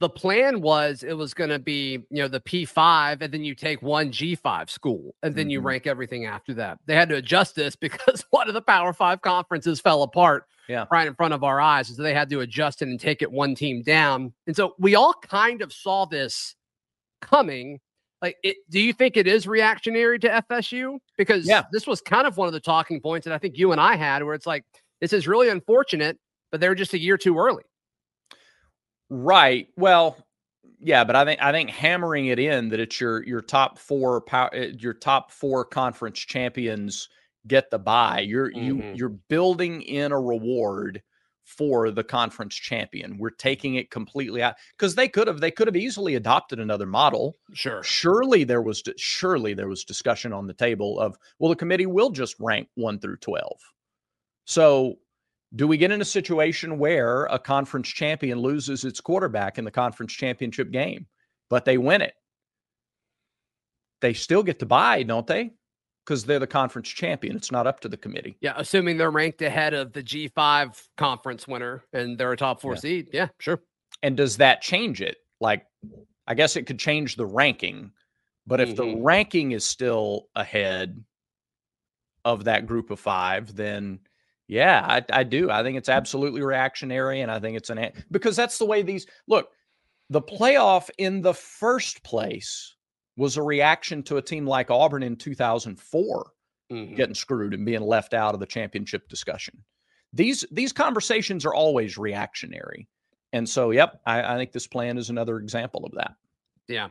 the 0.00 0.08
plan 0.08 0.60
was 0.60 1.02
it 1.02 1.14
was 1.14 1.34
going 1.34 1.50
to 1.50 1.58
be 1.58 1.92
you 2.10 2.22
know 2.22 2.28
the 2.28 2.40
P5 2.40 3.22
and 3.22 3.32
then 3.32 3.44
you 3.44 3.54
take 3.54 3.82
one 3.82 4.10
G5 4.10 4.70
school 4.70 5.14
and 5.22 5.34
then 5.34 5.44
mm-hmm. 5.44 5.50
you 5.50 5.60
rank 5.60 5.86
everything 5.86 6.26
after 6.26 6.54
that. 6.54 6.78
They 6.86 6.94
had 6.94 7.08
to 7.08 7.16
adjust 7.16 7.54
this 7.54 7.76
because 7.88 8.24
one 8.30 8.48
of 8.48 8.54
the 8.54 8.62
Power 8.62 8.92
5 8.92 9.20
conferences 9.22 9.80
fell 9.80 10.02
apart 10.02 10.44
yeah. 10.68 10.84
right 10.90 11.06
in 11.06 11.14
front 11.14 11.34
of 11.34 11.42
our 11.42 11.60
eyes. 11.60 11.88
So 11.88 12.02
they 12.02 12.14
had 12.14 12.30
to 12.30 12.40
adjust 12.40 12.82
it 12.82 12.88
and 12.88 13.00
take 13.00 13.22
it 13.22 13.32
one 13.32 13.54
team 13.54 13.82
down. 13.82 14.32
And 14.46 14.54
so 14.54 14.74
we 14.78 14.94
all 14.94 15.14
kind 15.14 15.62
of 15.62 15.72
saw 15.72 16.04
this 16.04 16.54
coming. 17.20 17.80
Like, 18.20 18.36
it, 18.42 18.56
do 18.68 18.80
you 18.80 18.92
think 18.92 19.16
it 19.16 19.26
is 19.26 19.46
reactionary 19.46 20.18
to 20.20 20.44
FSU? 20.50 20.98
Because 21.16 21.46
yeah. 21.46 21.64
this 21.72 21.86
was 21.86 22.00
kind 22.00 22.26
of 22.26 22.36
one 22.36 22.48
of 22.48 22.52
the 22.52 22.60
talking 22.60 23.00
points 23.00 23.24
that 23.24 23.34
I 23.34 23.38
think 23.38 23.56
you 23.56 23.72
and 23.72 23.80
I 23.80 23.96
had, 23.96 24.22
where 24.22 24.34
it's 24.34 24.46
like, 24.46 24.64
this 25.00 25.12
is 25.12 25.26
really 25.28 25.48
unfortunate, 25.48 26.18
but 26.50 26.60
they're 26.60 26.74
just 26.74 26.94
a 26.94 26.98
year 26.98 27.16
too 27.16 27.38
early. 27.38 27.62
Right. 29.10 29.68
Well, 29.76 30.16
yeah, 30.80 31.04
but 31.04 31.16
I 31.16 31.24
think 31.24 31.42
I 31.42 31.52
think 31.52 31.70
hammering 31.70 32.26
it 32.26 32.38
in 32.38 32.68
that 32.68 32.80
it's 32.80 33.00
your 33.00 33.24
your 33.24 33.40
top 33.40 33.78
four 33.78 34.20
power 34.20 34.50
eh, 34.52 34.72
your 34.78 34.94
top 34.94 35.32
four 35.32 35.64
conference 35.64 36.18
champions 36.20 37.08
get 37.46 37.70
the 37.70 37.78
bye. 37.78 38.20
You're 38.20 38.50
mm-hmm. 38.50 38.64
you 38.64 38.94
you're 38.94 39.08
building 39.08 39.82
in 39.82 40.12
a 40.12 40.20
reward 40.20 41.02
for 41.48 41.90
the 41.90 42.04
conference 42.04 42.54
champion. 42.54 43.16
We're 43.16 43.30
taking 43.30 43.76
it 43.76 43.90
completely 43.90 44.42
out 44.42 44.56
because 44.76 44.94
they 44.94 45.08
could 45.08 45.26
have 45.26 45.40
they 45.40 45.50
could 45.50 45.66
have 45.66 45.76
easily 45.76 46.14
adopted 46.14 46.60
another 46.60 46.86
model. 46.86 47.34
Sure. 47.54 47.82
Surely 47.82 48.44
there 48.44 48.62
was 48.62 48.82
surely 48.98 49.54
there 49.54 49.68
was 49.68 49.84
discussion 49.84 50.32
on 50.32 50.46
the 50.46 50.54
table 50.54 51.00
of 51.00 51.16
well 51.38 51.48
the 51.48 51.56
committee 51.56 51.86
will 51.86 52.10
just 52.10 52.36
rank 52.38 52.68
1 52.74 53.00
through 53.00 53.16
12. 53.16 53.50
So 54.44 54.96
do 55.54 55.66
we 55.66 55.76
get 55.76 55.90
in 55.90 56.00
a 56.00 56.06
situation 56.06 56.78
where 56.78 57.24
a 57.26 57.38
conference 57.38 57.88
champion 57.88 58.38
loses 58.38 58.84
its 58.84 59.00
quarterback 59.00 59.58
in 59.58 59.64
the 59.64 59.70
conference 59.70 60.12
championship 60.12 60.70
game, 60.70 61.06
but 61.48 61.64
they 61.64 61.78
win 61.78 62.02
it? 62.02 62.14
They 64.00 64.12
still 64.12 64.42
get 64.42 64.58
to 64.60 64.66
buy, 64.66 65.02
don't 65.02 65.26
they? 65.26 65.52
because 66.08 66.24
they're 66.24 66.38
the 66.38 66.46
conference 66.46 66.88
champion. 66.88 67.36
It's 67.36 67.52
not 67.52 67.66
up 67.66 67.80
to 67.80 67.88
the 67.88 67.96
committee. 67.98 68.38
Yeah, 68.40 68.54
assuming 68.56 68.96
they're 68.96 69.10
ranked 69.10 69.42
ahead 69.42 69.74
of 69.74 69.92
the 69.92 70.02
G5 70.02 70.82
conference 70.96 71.46
winner 71.46 71.84
and 71.92 72.16
they're 72.16 72.32
a 72.32 72.36
top 72.36 72.62
four 72.62 72.74
yeah. 72.74 72.80
seed. 72.80 73.10
Yeah, 73.12 73.28
sure. 73.38 73.60
And 74.02 74.16
does 74.16 74.38
that 74.38 74.62
change 74.62 75.02
it? 75.02 75.18
Like, 75.38 75.66
I 76.26 76.32
guess 76.32 76.56
it 76.56 76.62
could 76.62 76.78
change 76.78 77.16
the 77.16 77.26
ranking, 77.26 77.92
but 78.46 78.58
if 78.58 78.70
mm-hmm. 78.70 78.76
the 78.76 79.02
ranking 79.02 79.52
is 79.52 79.66
still 79.66 80.28
ahead 80.34 81.04
of 82.24 82.44
that 82.44 82.66
group 82.66 82.90
of 82.90 82.98
five, 82.98 83.54
then 83.54 84.00
yeah, 84.48 84.84
I, 84.84 85.20
I 85.20 85.22
do. 85.24 85.50
I 85.50 85.62
think 85.62 85.76
it's 85.76 85.90
absolutely 85.90 86.42
reactionary, 86.42 87.20
and 87.20 87.30
I 87.30 87.38
think 87.38 87.56
it's 87.56 87.70
an 87.70 87.92
because 88.10 88.34
that's 88.34 88.58
the 88.58 88.66
way 88.66 88.82
these 88.82 89.06
look. 89.28 89.50
The 90.10 90.22
playoff 90.22 90.88
in 90.96 91.20
the 91.20 91.34
first 91.34 92.02
place 92.02 92.74
was 93.18 93.36
a 93.36 93.42
reaction 93.42 94.02
to 94.04 94.16
a 94.16 94.22
team 94.22 94.46
like 94.46 94.70
Auburn 94.70 95.02
in 95.02 95.16
2004 95.16 96.32
mm-hmm. 96.72 96.94
getting 96.94 97.14
screwed 97.14 97.52
and 97.52 97.66
being 97.66 97.82
left 97.82 98.14
out 98.14 98.32
of 98.32 98.40
the 98.40 98.46
championship 98.46 99.08
discussion. 99.08 99.62
These 100.12 100.46
these 100.50 100.72
conversations 100.72 101.44
are 101.44 101.54
always 101.54 101.98
reactionary. 101.98 102.88
And 103.34 103.46
so, 103.46 103.70
yep, 103.70 104.00
I, 104.06 104.34
I 104.34 104.36
think 104.38 104.52
this 104.52 104.66
plan 104.66 104.96
is 104.96 105.10
another 105.10 105.36
example 105.36 105.84
of 105.84 105.92
that. 105.92 106.14
Yeah. 106.66 106.88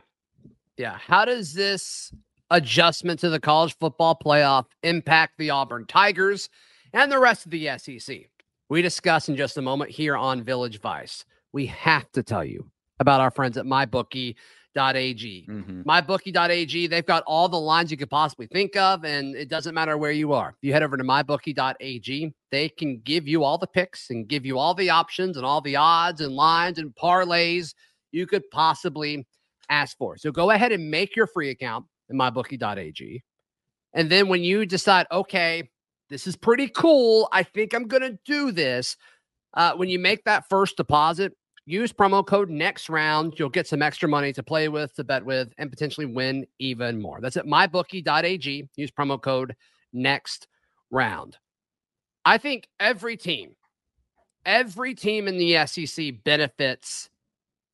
Yeah. 0.76 0.96
How 0.96 1.24
does 1.24 1.52
this 1.52 2.12
adjustment 2.50 3.18
to 3.20 3.28
the 3.28 3.40
college 3.40 3.76
football 3.78 4.16
playoff 4.16 4.66
impact 4.84 5.38
the 5.38 5.50
Auburn 5.50 5.86
Tigers 5.86 6.48
and 6.92 7.10
the 7.12 7.18
rest 7.18 7.44
of 7.46 7.50
the 7.52 7.68
SEC? 7.78 8.28
we 8.70 8.82
discuss 8.82 9.30
in 9.30 9.36
just 9.36 9.56
a 9.56 9.62
moment 9.62 9.90
here 9.90 10.14
on 10.14 10.42
Village 10.44 10.78
Vice. 10.80 11.24
We 11.52 11.64
have 11.66 12.10
to 12.12 12.22
tell 12.22 12.44
you 12.44 12.70
about 13.00 13.18
our 13.22 13.30
friends 13.30 13.56
at 13.56 13.64
mybookie.ag. 13.64 14.34
Mhm. 15.48 15.84
MyBookie.ag, 15.84 16.86
they've 16.86 17.06
got 17.06 17.22
all 17.26 17.48
the 17.48 17.58
lines 17.58 17.90
you 17.90 17.96
could 17.96 18.10
possibly 18.10 18.46
think 18.46 18.76
of, 18.76 19.04
and 19.06 19.34
it 19.34 19.48
doesn't 19.48 19.74
matter 19.74 19.96
where 19.96 20.12
you 20.12 20.32
are. 20.34 20.50
If 20.50 20.56
you 20.60 20.72
head 20.74 20.82
over 20.82 20.96
to 20.98 21.02
MyBookie.ag, 21.04 22.34
they 22.50 22.68
can 22.68 23.00
give 23.00 23.26
you 23.26 23.42
all 23.42 23.56
the 23.58 23.66
picks 23.66 24.10
and 24.10 24.28
give 24.28 24.44
you 24.44 24.58
all 24.58 24.74
the 24.74 24.90
options 24.90 25.36
and 25.38 25.46
all 25.46 25.60
the 25.62 25.76
odds 25.76 26.20
and 26.20 26.34
lines 26.34 26.78
and 26.78 26.94
parlays 26.94 27.74
you 28.12 28.26
could 28.26 28.48
possibly 28.50 29.26
ask 29.70 29.96
for. 29.96 30.16
So 30.18 30.30
go 30.30 30.50
ahead 30.50 30.72
and 30.72 30.90
make 30.90 31.16
your 31.16 31.26
free 31.26 31.50
account 31.50 31.86
in 32.10 32.16
MyBookie.ag. 32.18 33.22
And 33.94 34.10
then 34.10 34.28
when 34.28 34.42
you 34.42 34.66
decide, 34.66 35.06
okay, 35.10 35.70
this 36.08 36.26
is 36.26 36.36
pretty 36.36 36.68
cool, 36.68 37.28
I 37.32 37.42
think 37.42 37.74
I'm 37.74 37.86
going 37.86 38.02
to 38.02 38.18
do 38.24 38.52
this. 38.52 38.96
Uh, 39.54 39.72
when 39.74 39.88
you 39.88 39.98
make 39.98 40.24
that 40.24 40.48
first 40.48 40.76
deposit, 40.76 41.36
use 41.66 41.92
promo 41.92 42.26
code 42.26 42.50
next 42.50 42.88
round. 42.88 43.34
You'll 43.38 43.48
get 43.48 43.66
some 43.66 43.82
extra 43.82 44.08
money 44.08 44.32
to 44.32 44.42
play 44.42 44.68
with, 44.68 44.94
to 44.94 45.04
bet 45.04 45.24
with, 45.24 45.52
and 45.58 45.70
potentially 45.70 46.06
win 46.06 46.46
even 46.58 47.00
more. 47.00 47.20
That's 47.20 47.36
at 47.36 47.46
mybookie.ag. 47.46 48.68
Use 48.76 48.90
promo 48.90 49.20
code 49.20 49.54
next 49.92 50.48
round. 50.90 51.36
I 52.24 52.38
think 52.38 52.68
every 52.78 53.16
team, 53.16 53.56
every 54.44 54.94
team 54.94 55.28
in 55.28 55.38
the 55.38 55.66
SEC 55.66 56.24
benefits 56.24 57.10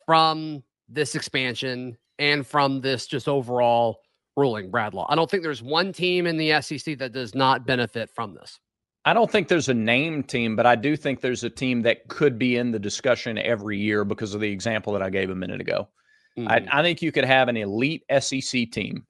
from 0.07 0.63
this 0.89 1.15
expansion 1.15 1.97
and 2.19 2.47
from 2.47 2.81
this 2.81 3.07
just 3.07 3.29
overall 3.29 3.99
ruling, 4.37 4.71
Brad 4.71 4.95
Law. 4.95 5.07
I 5.09 5.15
don't 5.15 5.31
think 5.31 5.43
there's 5.43 5.63
one 5.63 5.93
team 5.93 6.27
in 6.27 6.37
the 6.37 6.61
SEC 6.61 6.99
that 6.99 7.13
does 7.13 7.35
not 7.35 7.67
benefit 7.67 8.11
from 8.15 8.35
this. 8.35 8.59
I 9.05 9.13
don't 9.13 9.31
think 9.31 9.49
there's 9.49 9.69
a 9.69 9.75
name 9.75 10.23
team, 10.23 10.57
but 10.57 10.67
I 10.67 10.77
do 10.77 10.97
think 10.97 11.21
there's 11.21 11.45
a 11.45 11.51
team 11.51 11.83
that 11.83 12.09
could 12.09 12.39
be 12.39 12.57
in 12.57 12.71
the 12.71 12.79
discussion 12.79 13.37
every 13.39 13.79
year 13.79 14.05
because 14.05 14.35
of 14.35 14.41
the 14.41 14.51
example 14.51 14.93
that 14.95 15.03
I 15.03 15.11
gave 15.11 15.31
a 15.31 15.35
minute 15.35 15.61
ago. 15.61 15.89
Mhm. 16.39 16.49
I, 16.49 16.81
I 16.81 16.83
think 16.83 17.03
you 17.03 17.13
could 17.13 17.25
have 17.27 17.49
an 17.49 17.57
elite 17.57 18.03
SEC 18.21 18.71
team. 18.71 19.07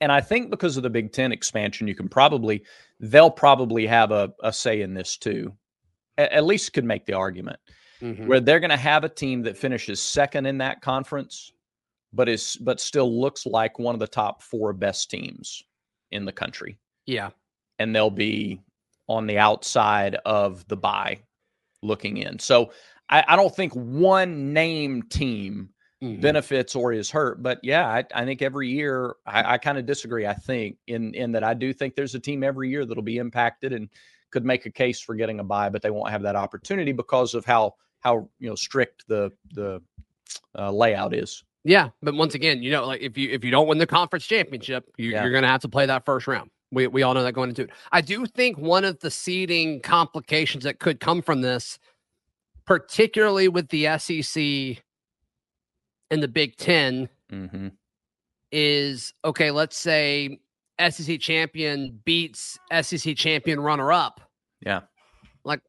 And 0.00 0.10
I 0.10 0.20
think 0.20 0.50
because 0.50 0.76
of 0.76 0.82
the 0.82 0.90
Big 0.90 1.12
Ten 1.12 1.30
expansion, 1.32 1.86
you 1.88 1.94
can 1.94 2.08
probably, 2.08 2.64
they'll 3.00 3.30
probably 3.30 3.86
have 3.86 4.10
a, 4.12 4.32
a 4.42 4.52
say 4.52 4.82
in 4.82 4.94
this 4.94 5.16
too. 5.16 5.52
A- 6.18 6.32
at 6.34 6.44
least 6.44 6.72
could 6.72 6.84
make 6.84 7.04
the 7.06 7.12
argument 7.14 7.58
Mhm. 8.00 8.26
where 8.26 8.40
they're 8.40 8.60
going 8.60 8.70
to 8.70 8.76
have 8.76 9.04
a 9.04 9.08
team 9.08 9.42
that 9.42 9.56
finishes 9.56 10.00
second 10.00 10.46
in 10.46 10.58
that 10.58 10.80
conference, 10.80 11.52
but 12.12 12.28
is, 12.28 12.56
but 12.60 12.80
still 12.80 13.20
looks 13.20 13.46
like 13.46 13.78
one 13.78 13.94
of 13.94 14.00
the 14.00 14.06
top 14.06 14.42
four 14.42 14.72
best 14.72 15.10
teams 15.10 15.62
in 16.10 16.24
the 16.24 16.32
country. 16.32 16.78
yeah. 17.06 17.30
And 17.78 17.96
they'll 17.96 18.10
be 18.10 18.60
on 19.08 19.26
the 19.26 19.38
outside 19.38 20.14
of 20.24 20.66
the 20.68 20.76
bye 20.76 21.18
looking 21.82 22.18
in. 22.18 22.38
So 22.38 22.70
I, 23.10 23.24
I 23.26 23.34
don't 23.36 23.54
think 23.54 23.72
one 23.74 24.52
name 24.52 25.02
team 25.04 25.70
Mhm. 26.02 26.20
benefits 26.20 26.74
or 26.76 26.92
is 26.92 27.10
hurt. 27.10 27.42
But 27.44 27.60
yeah, 27.62 27.86
I, 27.88 28.04
I 28.14 28.24
think 28.24 28.42
every 28.42 28.68
year 28.68 29.14
I, 29.24 29.54
I 29.54 29.58
kind 29.58 29.78
of 29.78 29.86
disagree. 29.86 30.26
I 30.26 30.34
think 30.34 30.76
in 30.88 31.14
in 31.14 31.30
that 31.32 31.44
I 31.44 31.54
do 31.54 31.72
think 31.72 31.94
there's 31.94 32.14
a 32.16 32.20
team 32.20 32.42
every 32.42 32.68
year 32.70 32.84
that'll 32.84 33.04
be 33.04 33.18
impacted 33.18 33.72
and 33.72 33.88
could 34.32 34.44
make 34.44 34.66
a 34.66 34.70
case 34.70 35.00
for 35.00 35.14
getting 35.14 35.38
a 35.40 35.44
bye, 35.44 35.68
but 35.68 35.80
they 35.80 35.90
won't 35.90 36.10
have 36.10 36.22
that 36.22 36.34
opportunity 36.36 36.90
because 36.92 37.34
of 37.34 37.44
how 37.44 37.74
how 38.00 38.28
you 38.40 38.48
know 38.48 38.56
strict 38.56 39.06
the 39.08 39.30
the 39.54 39.80
uh, 40.58 40.70
layout 40.72 41.14
is. 41.14 41.44
Yeah, 41.64 41.90
but 42.02 42.14
once 42.14 42.34
again, 42.34 42.62
you 42.62 42.70
know, 42.72 42.86
like 42.86 43.00
if 43.02 43.16
you 43.16 43.30
if 43.30 43.44
you 43.44 43.50
don't 43.50 43.68
win 43.68 43.78
the 43.78 43.86
conference 43.86 44.26
championship, 44.26 44.84
you, 44.96 45.10
Yeah. 45.10 45.22
you're 45.22 45.30
going 45.30 45.42
to 45.44 45.48
have 45.48 45.60
to 45.62 45.68
play 45.68 45.86
that 45.86 46.04
first 46.04 46.26
round. 46.26 46.50
We 46.72 46.86
we 46.88 47.02
all 47.02 47.14
know 47.14 47.22
that 47.22 47.32
going 47.34 47.50
into 47.50 47.62
it. 47.62 47.70
I 47.92 48.00
do 48.00 48.26
think 48.26 48.58
one 48.58 48.84
of 48.84 48.98
the 49.00 49.10
seeding 49.10 49.80
complications 49.80 50.64
that 50.64 50.80
could 50.80 50.98
come 51.00 51.22
from 51.22 51.40
this, 51.40 51.78
particularly 52.66 53.46
with 53.48 53.68
the 53.68 53.84
SEC 53.98 54.82
and 56.10 56.22
the 56.22 56.28
Big 56.28 56.56
Ten, 56.56 57.08
Mm-hmm. 57.30 57.68
is 58.50 59.14
okay. 59.24 59.50
Let's 59.50 59.76
say 59.76 60.40
SEC 60.90 61.18
champion 61.20 62.00
beats 62.04 62.58
SEC 62.82 63.16
champion 63.16 63.60
runner 63.60 63.90
up. 63.92 64.20
Yeah. 64.60 64.80
Like, 65.44 65.60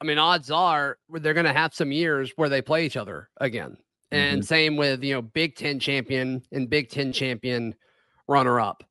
I 0.00 0.04
mean, 0.04 0.18
odds 0.18 0.50
are 0.50 0.98
they're 1.10 1.32
going 1.34 1.46
to 1.46 1.52
have 1.52 1.74
some 1.74 1.92
years 1.92 2.32
where 2.36 2.48
they 2.50 2.60
play 2.60 2.84
each 2.84 2.96
other 2.98 3.30
again. 3.38 3.76
Mm-hmm. 4.12 4.34
And 4.34 4.44
same 4.44 4.76
with, 4.76 5.04
you 5.04 5.14
know, 5.14 5.22
Big 5.22 5.56
Ten 5.56 5.78
champion 5.78 6.42
and 6.52 6.68
Big 6.68 6.88
Ten 6.88 7.12
champion 7.12 7.74
runner 8.28 8.60
up. 8.60 8.84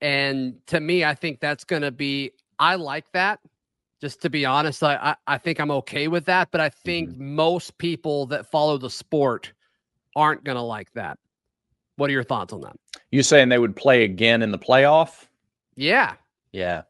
And 0.00 0.54
to 0.66 0.80
me, 0.80 1.04
I 1.04 1.14
think 1.14 1.40
that's 1.40 1.64
going 1.64 1.82
to 1.82 1.90
be, 1.90 2.32
I 2.58 2.76
like 2.76 3.10
that. 3.12 3.40
Just 4.00 4.22
to 4.22 4.30
be 4.30 4.44
honest, 4.44 4.82
I, 4.82 4.94
I, 4.96 5.16
I 5.34 5.38
think 5.38 5.58
I'm 5.58 5.72
okay 5.72 6.06
with 6.06 6.24
that. 6.26 6.50
But 6.50 6.60
I 6.60 6.68
think 6.68 7.10
mm-hmm. 7.10 7.34
most 7.34 7.76
people 7.78 8.26
that 8.26 8.50
follow 8.50 8.78
the 8.78 8.90
sport 8.90 9.52
aren't 10.14 10.44
going 10.44 10.56
to 10.56 10.62
like 10.62 10.92
that. 10.92 11.18
What 11.96 12.10
are 12.10 12.12
your 12.12 12.24
thoughts 12.24 12.52
on 12.52 12.60
that? 12.60 12.76
You 13.10 13.24
saying 13.24 13.48
they 13.48 13.58
would 13.58 13.74
play 13.74 14.04
again 14.04 14.42
in 14.42 14.52
the 14.52 14.58
playoff? 14.58 15.26
Yeah. 15.74 16.14
Yeah. 16.52 16.82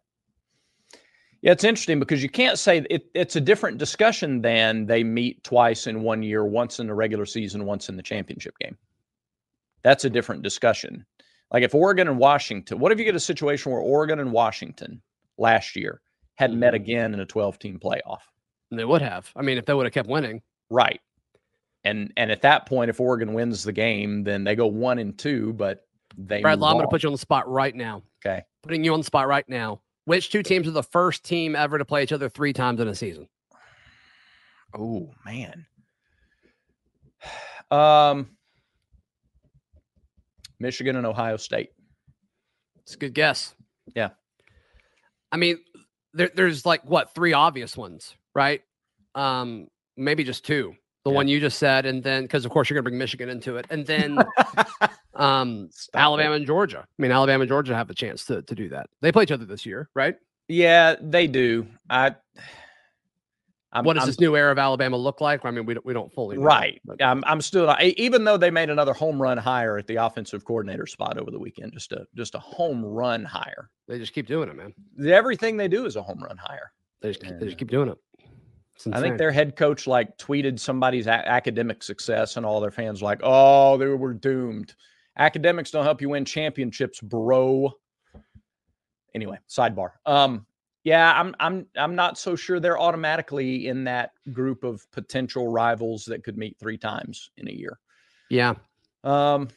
Yeah, 1.42 1.52
it's 1.52 1.64
interesting 1.64 2.00
because 2.00 2.22
you 2.22 2.28
can't 2.28 2.58
say 2.58 2.84
it, 2.90 3.06
it's 3.14 3.36
a 3.36 3.40
different 3.40 3.78
discussion 3.78 4.42
than 4.42 4.86
they 4.86 5.04
meet 5.04 5.44
twice 5.44 5.86
in 5.86 6.02
one 6.02 6.22
year, 6.22 6.44
once 6.44 6.80
in 6.80 6.88
the 6.88 6.94
regular 6.94 7.26
season, 7.26 7.64
once 7.64 7.88
in 7.88 7.96
the 7.96 8.02
championship 8.02 8.58
game. 8.58 8.76
That's 9.82 10.04
a 10.04 10.10
different 10.10 10.42
discussion. 10.42 11.06
Like 11.52 11.62
if 11.62 11.74
Oregon 11.74 12.08
and 12.08 12.18
Washington, 12.18 12.78
what 12.80 12.90
if 12.92 12.98
you 12.98 13.04
get 13.04 13.14
a 13.14 13.20
situation 13.20 13.70
where 13.72 13.80
Oregon 13.80 14.18
and 14.18 14.32
Washington 14.32 15.00
last 15.38 15.76
year 15.76 16.00
had 16.34 16.52
met 16.52 16.72
Mhm. 16.72 16.76
again 16.76 17.14
in 17.14 17.20
a 17.20 17.26
12 17.26 17.58
team 17.58 17.78
playoff? 17.78 18.20
They 18.70 18.84
would 18.84 19.00
have. 19.02 19.30
I 19.36 19.42
mean, 19.42 19.56
if 19.58 19.64
they 19.64 19.74
would 19.74 19.86
have 19.86 19.94
kept 19.94 20.08
winning. 20.08 20.42
Right. 20.70 21.00
And 21.84 22.12
and 22.16 22.30
at 22.32 22.42
that 22.42 22.66
point, 22.66 22.90
if 22.90 23.00
Oregon 23.00 23.32
wins 23.32 23.62
the 23.62 23.72
game, 23.72 24.24
then 24.24 24.42
they 24.44 24.56
go 24.56 24.66
one 24.66 24.98
and 24.98 25.16
two, 25.16 25.52
but 25.54 25.86
they 26.18 26.42
Brad, 26.42 26.58
move 26.58 26.68
I'm 26.68 26.74
going 26.74 26.84
to 26.84 26.90
put 26.90 27.02
you 27.04 27.08
on 27.08 27.12
the 27.14 27.18
spot 27.18 27.48
right 27.48 27.74
now. 27.74 28.02
Okay. 28.26 28.42
Putting 28.62 28.82
you 28.84 28.92
on 28.92 29.00
the 29.00 29.04
spot 29.04 29.28
right 29.28 29.48
now. 29.48 29.80
Which 30.08 30.30
two 30.30 30.42
teams 30.42 30.66
are 30.66 30.70
the 30.70 30.82
first 30.82 31.22
team 31.22 31.54
ever 31.54 31.76
to 31.76 31.84
play 31.84 32.02
each 32.02 32.12
other 32.12 32.30
three 32.30 32.54
times 32.54 32.80
in 32.80 32.88
a 32.88 32.94
season? 32.94 33.28
Oh 34.74 35.10
man. 35.26 35.66
Um 37.70 38.30
Michigan 40.58 40.96
and 40.96 41.04
Ohio 41.06 41.36
State. 41.36 41.68
It's 42.78 42.94
a 42.94 42.96
good 42.96 43.12
guess. 43.12 43.54
Yeah. 43.94 44.08
I 45.30 45.36
mean, 45.36 45.58
there, 46.14 46.30
there's 46.34 46.64
like 46.64 46.82
what 46.86 47.14
three 47.14 47.34
obvious 47.34 47.76
ones, 47.76 48.14
right? 48.34 48.62
Um, 49.14 49.68
maybe 49.98 50.24
just 50.24 50.46
two. 50.46 50.74
The 51.04 51.10
Yeah. 51.10 51.16
one 51.16 51.28
you 51.28 51.38
just 51.40 51.58
said, 51.58 51.84
and 51.84 52.02
then 52.02 52.22
because 52.22 52.46
of 52.46 52.50
course 52.50 52.70
you're 52.70 52.76
going 52.76 52.84
to 52.84 52.90
bring 52.90 52.98
Michigan 52.98 53.28
into 53.28 53.58
it, 53.58 53.66
and 53.68 53.84
then 53.86 54.18
um, 55.18 55.68
Stop 55.72 55.98
it. 55.98 56.02
Alabama 56.02 56.34
and 56.36 56.46
Georgia. 56.46 56.80
I 56.80 57.02
mean, 57.02 57.10
Alabama 57.10 57.42
and 57.42 57.48
Georgia 57.48 57.74
have 57.74 57.90
a 57.90 57.94
chance 57.94 58.24
to 58.26 58.42
to 58.42 58.54
do 58.54 58.68
that. 58.70 58.88
They 59.02 59.12
play 59.12 59.24
each 59.24 59.32
other 59.32 59.44
this 59.44 59.66
year, 59.66 59.88
right? 59.94 60.16
Yeah, 60.48 60.96
they 61.00 61.26
do. 61.26 61.66
I 61.90 62.14
I'm, 63.70 63.84
what 63.84 63.94
does 63.94 64.04
I'm- 64.04 64.08
this 64.08 64.20
new 64.20 64.34
era 64.34 64.50
of 64.50 64.58
Alabama 64.58 64.96
look 64.96 65.20
like? 65.20 65.44
I 65.44 65.50
mean, 65.50 65.66
we 65.66 65.74
don't 65.74 65.84
we 65.84 65.92
don't 65.92 66.12
fully 66.14 66.36
know, 66.38 66.44
right. 66.44 66.80
but- 66.84 67.02
I'm 67.02 67.22
I'm 67.26 67.40
still 67.42 67.66
not, 67.66 67.82
even 67.82 68.24
though 68.24 68.38
they 68.38 68.50
made 68.50 68.70
another 68.70 68.94
home 68.94 69.20
run 69.20 69.36
hire 69.36 69.76
at 69.76 69.86
the 69.86 69.96
offensive 69.96 70.44
coordinator 70.44 70.86
spot 70.86 71.18
over 71.18 71.30
the 71.30 71.38
weekend, 71.38 71.72
just 71.74 71.92
a 71.92 72.06
just 72.16 72.34
a 72.34 72.38
home 72.38 72.82
run 72.82 73.24
hire. 73.24 73.68
They 73.86 73.98
just 73.98 74.14
keep 74.14 74.26
doing 74.26 74.48
it, 74.48 74.56
man. 74.56 74.72
Everything 75.06 75.56
they 75.56 75.68
do 75.68 75.84
is 75.84 75.96
a 75.96 76.02
home 76.02 76.22
run 76.22 76.38
hire. 76.38 76.72
They 77.02 77.10
just, 77.10 77.22
keep 77.22 77.38
they 77.38 77.46
just 77.46 77.58
keep 77.58 77.70
doing 77.70 77.90
it. 77.90 77.98
I 78.92 79.00
think 79.00 79.18
their 79.18 79.32
head 79.32 79.56
coach 79.56 79.86
like 79.86 80.16
tweeted 80.18 80.58
somebody's 80.60 81.06
a- 81.06 81.28
academic 81.28 81.82
success, 81.82 82.36
and 82.36 82.46
all 82.46 82.60
their 82.60 82.70
fans 82.70 83.02
like, 83.02 83.20
"Oh, 83.22 83.76
they 83.76 83.86
were 83.86 84.14
doomed." 84.14 84.74
Academics 85.18 85.70
don't 85.70 85.84
help 85.84 86.00
you 86.00 86.10
win 86.10 86.24
championships, 86.24 87.00
bro. 87.00 87.72
Anyway, 89.14 89.38
sidebar. 89.48 89.90
Um, 90.06 90.46
yeah, 90.84 91.12
I'm 91.12 91.34
I'm 91.40 91.66
I'm 91.76 91.94
not 91.94 92.18
so 92.18 92.36
sure 92.36 92.60
they're 92.60 92.78
automatically 92.78 93.66
in 93.66 93.84
that 93.84 94.12
group 94.32 94.64
of 94.64 94.90
potential 94.92 95.48
rivals 95.48 96.04
that 96.06 96.22
could 96.24 96.38
meet 96.38 96.56
three 96.58 96.78
times 96.78 97.30
in 97.36 97.48
a 97.48 97.52
year. 97.52 97.78
yeah. 98.30 98.54
Um, 99.04 99.48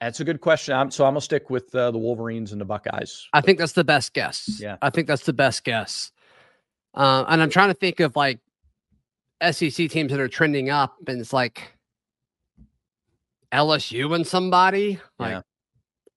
that's 0.00 0.18
a 0.18 0.24
good 0.24 0.40
question. 0.40 0.74
I'm, 0.74 0.90
so 0.90 1.04
I'm 1.04 1.12
gonna 1.12 1.20
stick 1.20 1.48
with 1.48 1.72
uh, 1.74 1.92
the 1.92 1.98
Wolverines 1.98 2.50
and 2.50 2.60
the 2.60 2.64
Buckeyes. 2.64 3.28
I 3.32 3.40
think 3.40 3.58
that's 3.58 3.72
the 3.72 3.84
best 3.84 4.14
guess. 4.14 4.58
Yeah. 4.60 4.76
I 4.82 4.90
think 4.90 5.06
that's 5.06 5.24
the 5.24 5.32
best 5.32 5.62
guess. 5.62 6.10
Uh, 6.94 7.24
and 7.28 7.40
I'm 7.40 7.50
trying 7.50 7.68
to 7.68 7.74
think 7.74 8.00
of 8.00 8.16
like 8.16 8.40
SEC 9.48 9.90
teams 9.90 10.10
that 10.10 10.18
are 10.18 10.28
trending 10.28 10.70
up, 10.70 10.96
and 11.06 11.20
it's 11.20 11.32
like 11.32 11.76
LSU 13.52 14.14
and 14.14 14.26
somebody, 14.26 14.98
like 15.18 15.32
Yeah. 15.32 15.40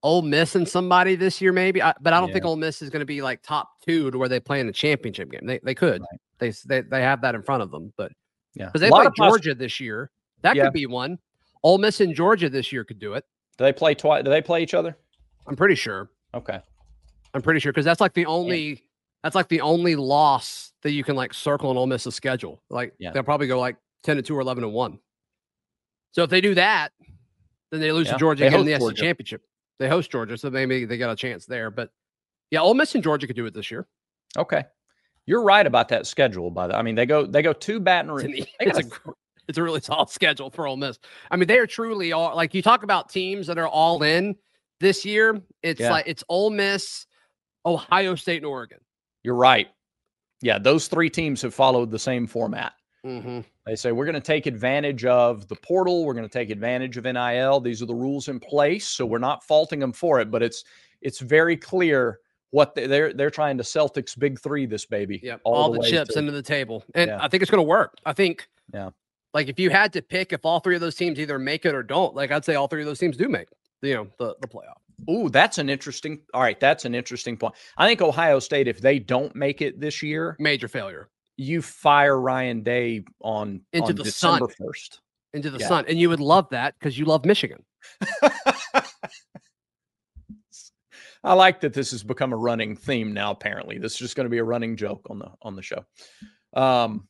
Ole 0.04 0.22
Miss 0.22 0.56
and 0.56 0.68
somebody 0.68 1.16
this 1.16 1.42
year, 1.42 1.52
maybe. 1.52 1.82
I, 1.82 1.94
but 2.00 2.14
I 2.14 2.20
don't 2.20 2.32
think 2.32 2.44
Yeah. 2.46 2.50
Ole 2.52 2.56
Miss 2.58 2.82
is 2.82 2.90
going 2.90 3.00
to 3.00 3.06
be 3.06 3.22
like 3.22 3.42
top 3.42 3.70
two 3.86 4.12
to 4.12 4.18
where 4.18 4.30
they 4.30 4.40
play 4.40 4.60
in 4.60 4.70
a 4.70 4.72
championship 4.74 5.32
game. 5.32 5.42
They 5.46 5.60
they 5.64 5.74
could. 5.76 6.02
Right. 6.02 6.20
They, 6.40 6.54
they 6.66 6.82
they 6.82 7.02
have 7.02 7.22
that 7.22 7.34
in 7.36 7.42
front 7.44 7.64
of 7.64 7.72
them, 7.72 7.94
but 7.98 8.12
Yeah, 8.54 8.66
because 8.68 8.82
they 8.82 8.90
play 8.90 9.06
of 9.06 9.14
poss- 9.16 9.30
Georgia 9.32 9.56
this 9.56 9.80
year, 9.80 10.12
that 10.42 10.56
Yeah. 10.56 10.66
could 10.66 10.74
be 10.74 10.86
one. 10.86 11.18
Ole 11.64 11.78
Miss 11.80 12.00
and 12.02 12.14
Georgia 12.14 12.50
this 12.50 12.72
year 12.72 12.84
could 12.84 13.00
do 13.00 13.14
it. 13.14 13.26
Do 13.58 13.64
they 13.64 13.74
play 13.74 13.96
twice? 13.96 14.24
Do 14.24 14.30
they 14.30 14.42
play 14.42 14.62
each 14.62 14.74
other? 14.74 14.96
I'm 15.48 15.56
pretty 15.56 15.76
sure. 15.76 16.12
Okay. 16.34 16.60
I'm 17.34 17.42
pretty 17.42 17.60
sure 17.60 17.72
because 17.72 17.86
that's 17.86 18.02
like 18.02 18.14
the 18.14 18.26
only 18.28 18.84
That's 19.24 19.36
like 19.36 19.48
the 19.48 19.62
only 19.62 19.96
loss 19.96 20.72
that 20.84 20.92
you 20.92 21.04
can 21.04 21.16
like 21.16 21.34
circle 21.34 21.72
on 21.72 21.78
Ole 21.78 21.88
Miss's 21.88 22.14
schedule. 22.14 22.62
Like 22.70 22.94
they'll 23.14 23.24
probably 23.24 23.48
go 23.48 23.60
like 23.60 23.78
10 24.04 24.18
to 24.18 24.22
2 24.22 24.36
or 24.38 24.42
11 24.42 24.62
to 24.62 24.70
1. 24.70 25.00
So 26.12 26.22
if 26.24 26.30
they 26.30 26.42
do 26.42 26.54
that, 26.56 26.92
then 27.72 27.82
they 27.82 27.92
lose 27.92 28.08
Yeah, 28.08 28.14
to 28.14 28.20
Georgia 28.20 28.42
they 28.44 28.48
again 28.48 28.60
in 28.62 28.66
the 28.66 28.80
SEC 28.80 28.96
championship. 28.96 29.42
They 29.80 29.90
host 29.90 30.12
Georgia, 30.12 30.38
so 30.38 30.50
maybe 30.50 30.86
they 30.86 30.98
got 30.98 31.12
a 31.12 31.16
chance 31.16 31.46
there. 31.46 31.70
But 31.72 31.90
yeah, 32.52 32.62
Ole 32.62 32.74
Miss 32.74 32.96
and 32.96 33.04
Georgia 33.04 33.28
could 33.28 33.36
do 33.36 33.46
it 33.46 33.54
this 33.54 33.70
year. 33.72 33.88
Okay. 34.38 34.64
You're 35.26 35.42
right 35.44 35.66
about 35.66 35.90
that 35.90 36.06
schedule, 36.08 36.52
by 36.52 36.68
the 36.68 36.78
I 36.78 36.82
mean, 36.82 36.96
they 36.96 37.06
go 37.06 37.26
they 37.26 37.42
go 37.42 37.54
to 37.54 37.80
Baton 37.80 38.12
It's, 38.12 38.24
Rouge. 38.24 38.46
it's 38.60 38.80
a 38.80 38.82
a- 39.10 39.14
it's 39.48 39.58
a 39.60 39.64
really 39.64 39.80
solid 39.82 40.10
schedule 40.10 40.50
for 40.50 40.66
Ole 40.66 40.76
Miss. 40.78 40.98
I 41.30 41.36
mean, 41.36 41.48
they 41.48 41.60
are 41.60 41.68
truly 41.68 42.14
all 42.14 42.36
like 42.36 42.54
you 42.56 42.62
talk 42.64 42.82
about 42.84 43.10
teams 43.10 43.46
that 43.48 43.58
are 43.60 43.68
all 43.68 44.02
in 44.02 44.36
this 44.80 45.06
year. 45.06 45.40
It's 45.62 45.80
Yeah. 45.80 45.92
like 45.92 46.08
it's 46.08 46.24
Ole 46.30 46.50
Miss, 46.50 47.06
Ohio 47.66 48.16
State, 48.16 48.38
and 48.38 48.46
Oregon. 48.48 48.80
You're 49.24 49.36
right. 49.36 49.68
Yeah, 50.42 50.58
those 50.58 50.88
three 50.88 51.10
teams 51.12 51.42
have 51.44 51.54
followed 51.54 51.92
the 51.92 52.00
same 52.00 52.26
format. 52.28 52.74
Mm-hmm. 53.06 53.42
They 53.66 53.76
say 53.76 53.92
we're 53.92 54.06
going 54.06 54.14
to 54.14 54.22
take 54.22 54.46
advantage 54.46 55.06
of 55.06 55.48
the 55.48 55.56
portal. 55.56 56.06
We're 56.06 56.14
going 56.14 56.28
to 56.28 56.32
take 56.32 56.52
advantage 56.52 56.98
of 56.98 57.06
NIL. 57.06 57.60
These 57.60 57.82
are 57.82 57.88
the 57.88 57.96
rules 57.96 58.28
in 58.28 58.40
place, 58.40 58.88
so 58.88 59.06
we're 59.06 59.18
not 59.18 59.44
faulting 59.44 59.80
them 59.80 59.92
for 59.94 60.20
it. 60.20 60.30
But 60.30 60.44
it's 60.44 60.64
it's 61.02 61.20
very 61.20 61.58
clear 61.58 62.20
what 62.52 62.76
they, 62.76 62.86
they're 62.86 63.12
they're 63.12 63.32
trying 63.32 63.58
to 63.58 63.64
Celtics 63.64 64.18
big 64.18 64.40
three 64.40 64.66
this 64.68 64.86
baby. 64.86 65.20
Yep, 65.24 65.42
all, 65.44 65.72
the, 65.72 65.80
way 65.80 65.90
chips 65.90 66.14
to- 66.14 66.20
into 66.20 66.32
the 66.32 66.44
table, 66.44 66.84
and 66.94 67.10
Yeah. 67.10 67.18
I 67.20 67.28
think 67.28 67.42
it's 67.42 67.50
going 67.52 67.64
to 67.64 67.68
work. 67.68 67.96
I 68.06 68.14
think, 68.14 68.48
Yeah. 68.74 68.92
like 69.34 69.48
if 69.50 69.60
you 69.60 69.72
had 69.72 69.92
to 69.94 70.02
pick, 70.04 70.32
if 70.32 70.46
all 70.46 70.60
three 70.60 70.76
of 70.76 70.82
those 70.82 70.96
teams 70.96 71.20
either 71.20 71.40
make 71.40 71.66
it 71.66 71.74
or 71.74 71.82
don't, 71.84 72.14
like 72.16 72.32
I'd 72.32 72.46
say 72.46 72.54
all 72.56 72.68
three 72.68 72.82
of 72.82 72.88
those 72.88 73.00
teams 73.00 73.18
do 73.18 73.28
make, 73.28 73.48
you 73.82 73.96
know, 73.96 74.08
the 74.20 74.36
the 74.42 74.48
playoff. 74.48 74.78
Ooh, 75.10 75.28
that's 75.30 75.58
an 75.58 75.70
interesting. 75.70 76.22
All 76.36 76.42
right, 76.42 76.60
that's 76.60 76.86
an 76.86 76.94
interesting 76.96 77.36
point. 77.36 77.56
I 77.78 77.88
think 77.88 78.02
Ohio 78.02 78.38
State, 78.40 78.68
if 78.68 78.80
they 78.80 79.00
don't 79.00 79.36
make 79.36 79.62
it 79.62 79.80
this 79.80 80.02
year, 80.04 80.36
Major 80.40 80.68
failure 80.68 81.10
you 81.38 81.62
fire 81.62 82.20
Ryan 82.20 82.64
Day 82.64 83.04
on 83.22 83.62
Into 83.74 83.90
on 83.90 83.96
the 83.96 84.06
sun. 84.12 84.40
December 84.42 84.54
first. 84.58 85.02
into 85.34 85.50
the 85.50 85.60
Yeah. 85.60 85.68
sun, 85.68 85.86
and 85.88 86.00
you 86.00 86.10
would 86.10 86.20
love 86.22 86.50
that 86.52 86.76
because 86.80 86.98
you 86.98 87.06
love 87.06 87.26
Michigan. 87.26 87.64
I 91.24 91.34
like 91.34 91.62
that 91.62 91.74
this 91.74 91.92
has 91.92 92.04
become 92.04 92.34
a 92.34 92.38
running 92.38 92.76
theme 92.76 93.12
now. 93.14 93.32
Apparently, 93.32 93.80
this 93.80 93.94
is 93.94 94.00
just 94.00 94.16
going 94.16 94.26
to 94.26 94.30
be 94.30 94.38
a 94.38 94.44
running 94.44 94.76
joke 94.78 95.08
on 95.10 95.18
the 95.20 95.32
on 95.42 95.56
the 95.56 95.62
show. 95.64 95.84
Um, 96.54 97.08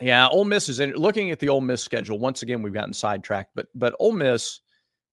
yeah, 0.00 0.26
Ole 0.28 0.44
Miss 0.46 0.68
is 0.68 0.80
in, 0.80 0.92
looking 0.92 1.30
at 1.30 1.38
the 1.40 1.50
Ole 1.50 1.60
Miss 1.60 1.82
schedule. 1.82 2.18
Once 2.18 2.42
again, 2.42 2.62
we've 2.62 2.72
gotten 2.72 2.94
sidetracked, 2.94 3.50
but 3.54 3.66
but 3.74 3.94
Ole 4.00 4.12
Miss, 4.12 4.60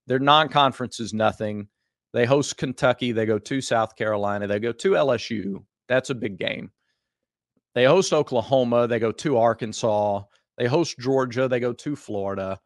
their 0.08 0.20
non-conference 0.20 1.00
is 1.00 1.14
nothing. 1.14 1.68
They 2.14 2.26
host 2.26 2.58
Kentucky. 2.58 3.12
They 3.12 3.26
go 3.26 3.38
to 3.38 3.62
South 3.62 3.96
Carolina. 3.96 4.48
They 4.48 4.60
go 4.60 4.72
to 4.72 4.92
LSU. 4.92 5.64
That's 5.88 6.10
a 6.10 6.16
big 6.16 6.38
game. 6.40 6.72
They 7.74 7.86
host 7.86 8.14
Oklahoma. 8.14 8.88
They 8.88 9.00
go 9.00 9.12
to 9.14 9.38
Arkansas. 9.38 10.24
They 10.58 10.68
host 10.68 10.98
Georgia. 11.00 11.48
They 11.48 11.60
go 11.60 11.74
to 11.74 11.96
Florida, 11.96 12.60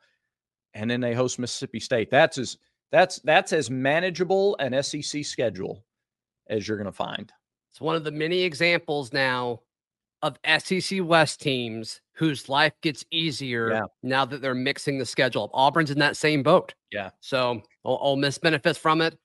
and 0.73 0.89
then 0.89 0.99
they 1.01 1.13
host 1.13 1.39
Mississippi 1.39 1.79
State. 1.79 2.09
That's 2.09 2.37
as 2.37 2.57
that's 2.91 3.19
that's 3.19 3.53
as 3.53 3.69
manageable 3.69 4.55
an 4.59 4.81
SEC 4.83 5.23
schedule 5.25 5.85
as 6.49 6.67
you're 6.67 6.77
going 6.77 6.85
to 6.85 6.91
find. 6.91 7.31
It's 7.71 7.81
one 7.81 7.95
of 7.95 8.03
the 8.03 8.11
many 8.11 8.41
examples 8.43 9.11
now 9.13 9.61
of 10.21 10.37
SEC 10.59 10.99
West 11.03 11.41
teams 11.41 12.01
whose 12.13 12.47
life 12.49 12.73
gets 12.81 13.03
easier 13.11 13.71
Yeah. 13.71 13.81
now 14.01 14.25
that 14.25 14.41
they're 14.41 14.55
mixing 14.55 14.97
the 14.97 15.05
schedule. 15.05 15.51
Auburn's 15.53 15.91
in 15.91 15.99
that 15.99 16.15
same 16.17 16.41
boat. 16.41 16.73
Yeah. 16.91 17.09
So 17.19 17.61
Ole 17.83 17.99
Ole 18.01 18.15
Miss 18.15 18.37
benefits 18.37 18.79
from 18.79 19.01
it. 19.01 19.17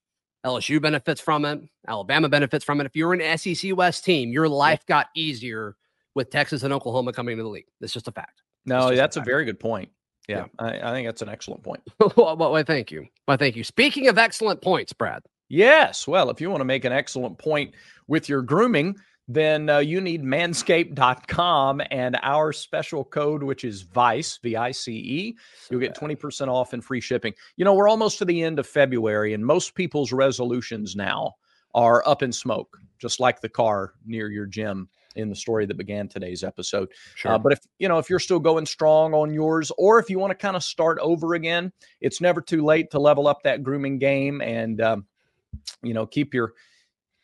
LSU 0.45 0.81
benefits 0.81 1.21
from 1.21 1.45
it. 1.45 1.61
Alabama 1.87 2.29
benefits 2.29 2.65
from 2.65 2.81
it. 2.81 2.87
If 2.87 2.97
you're 2.97 3.13
an 3.13 3.39
SEC 3.39 3.77
West 3.77 4.05
team, 4.05 4.33
your 4.33 4.49
life 4.49 4.85
got 4.87 5.09
easier 5.15 5.77
with 6.15 6.31
Texas 6.31 6.63
and 6.63 6.73
Oklahoma 6.73 7.13
coming 7.13 7.33
into 7.33 7.45
the 7.45 7.51
league. 7.51 7.67
That's 7.81 7.93
just 7.93 8.09
a 8.09 8.13
fact. 8.13 8.43
No, 8.67 8.81
just 8.83 8.93
a 8.93 8.97
that's 8.97 9.17
a 9.17 9.21
very 9.21 9.45
good 9.45 9.61
point. 9.61 9.91
Yeah, 10.29 10.47
Yeah. 10.61 10.67
I, 10.67 10.91
I 10.91 10.93
think 10.93 11.07
that's 11.09 11.23
an 11.23 11.29
excellent 11.29 11.63
point. 11.63 11.83
well, 12.17 12.37
well, 12.37 12.63
thank 12.65 12.91
you. 12.91 13.07
Well, 13.27 13.37
thank 13.37 13.57
you. 13.57 13.65
Speaking 13.65 14.09
of 14.09 14.19
excellent 14.19 14.63
points, 14.63 14.93
Brad. 14.93 15.23
Yes. 15.49 16.07
Well, 16.07 16.31
if 16.31 16.41
you 16.41 16.49
want 16.49 16.61
to 16.61 16.67
make 16.67 16.85
an 16.85 16.93
excellent 16.93 17.39
point 17.39 17.75
with 18.07 18.29
your 18.29 18.43
grooming, 18.43 18.97
then 19.35 19.71
uh, 19.71 19.79
you 19.79 20.01
need 20.01 20.25
manscaped.com 20.25 21.83
and 21.91 22.19
our 22.23 22.53
special 22.53 23.05
code, 23.05 23.45
which 23.45 23.65
is 23.65 23.83
VICE, 23.83 24.39
V 24.43 24.57
I 24.57 24.73
C 24.73 24.93
E. 24.93 25.37
You'll 25.71 25.81
get 25.81 25.95
20% 25.95 26.49
off 26.49 26.73
and 26.73 26.85
free 26.85 27.01
shipping. 27.01 27.35
You 27.57 27.65
know, 27.65 27.75
we're 27.75 27.89
almost 27.89 28.19
to 28.19 28.25
the 28.25 28.43
end 28.43 28.59
of 28.59 28.67
February, 28.67 29.33
and 29.33 29.47
most 29.47 29.75
people's 29.77 30.13
resolutions 30.13 30.97
now 30.97 31.35
are 31.75 32.07
up 32.09 32.25
in 32.25 32.33
smoke, 32.33 32.79
just 32.99 33.21
like 33.21 33.41
the 33.41 33.49
car 33.49 33.93
near 34.05 34.31
your 34.31 34.47
gym 34.47 34.89
in 35.15 35.29
the 35.29 35.37
story 35.37 35.67
that 35.67 35.77
began 35.77 36.09
today's 36.09 36.43
episode. 36.43 36.89
Sure. 37.15 37.33
Uh, 37.33 37.39
but 37.39 37.53
if 37.53 37.61
you 37.79 37.89
know 37.89 37.99
if 37.99 38.11
you're 38.11 38.19
still 38.19 38.41
going 38.41 38.67
strong 38.67 39.15
on 39.15 39.33
yours, 39.33 39.71
or 39.79 40.01
if 40.01 40.11
you 40.11 40.19
want 40.19 40.33
to 40.33 40.35
kind 40.35 40.57
of 40.57 40.65
start 40.65 40.99
over 41.01 41.35
again, 41.35 41.73
it's 42.01 42.21
never 42.21 42.41
too 42.41 42.65
late 42.65 42.91
to 42.91 42.99
level 42.99 43.29
up 43.29 43.45
that 43.45 43.63
grooming 43.63 43.99
game 43.99 44.41
and 44.41 44.81
um, 44.81 45.07
you 45.83 45.95
know 45.95 46.05
keep 46.07 46.35
your 46.35 46.55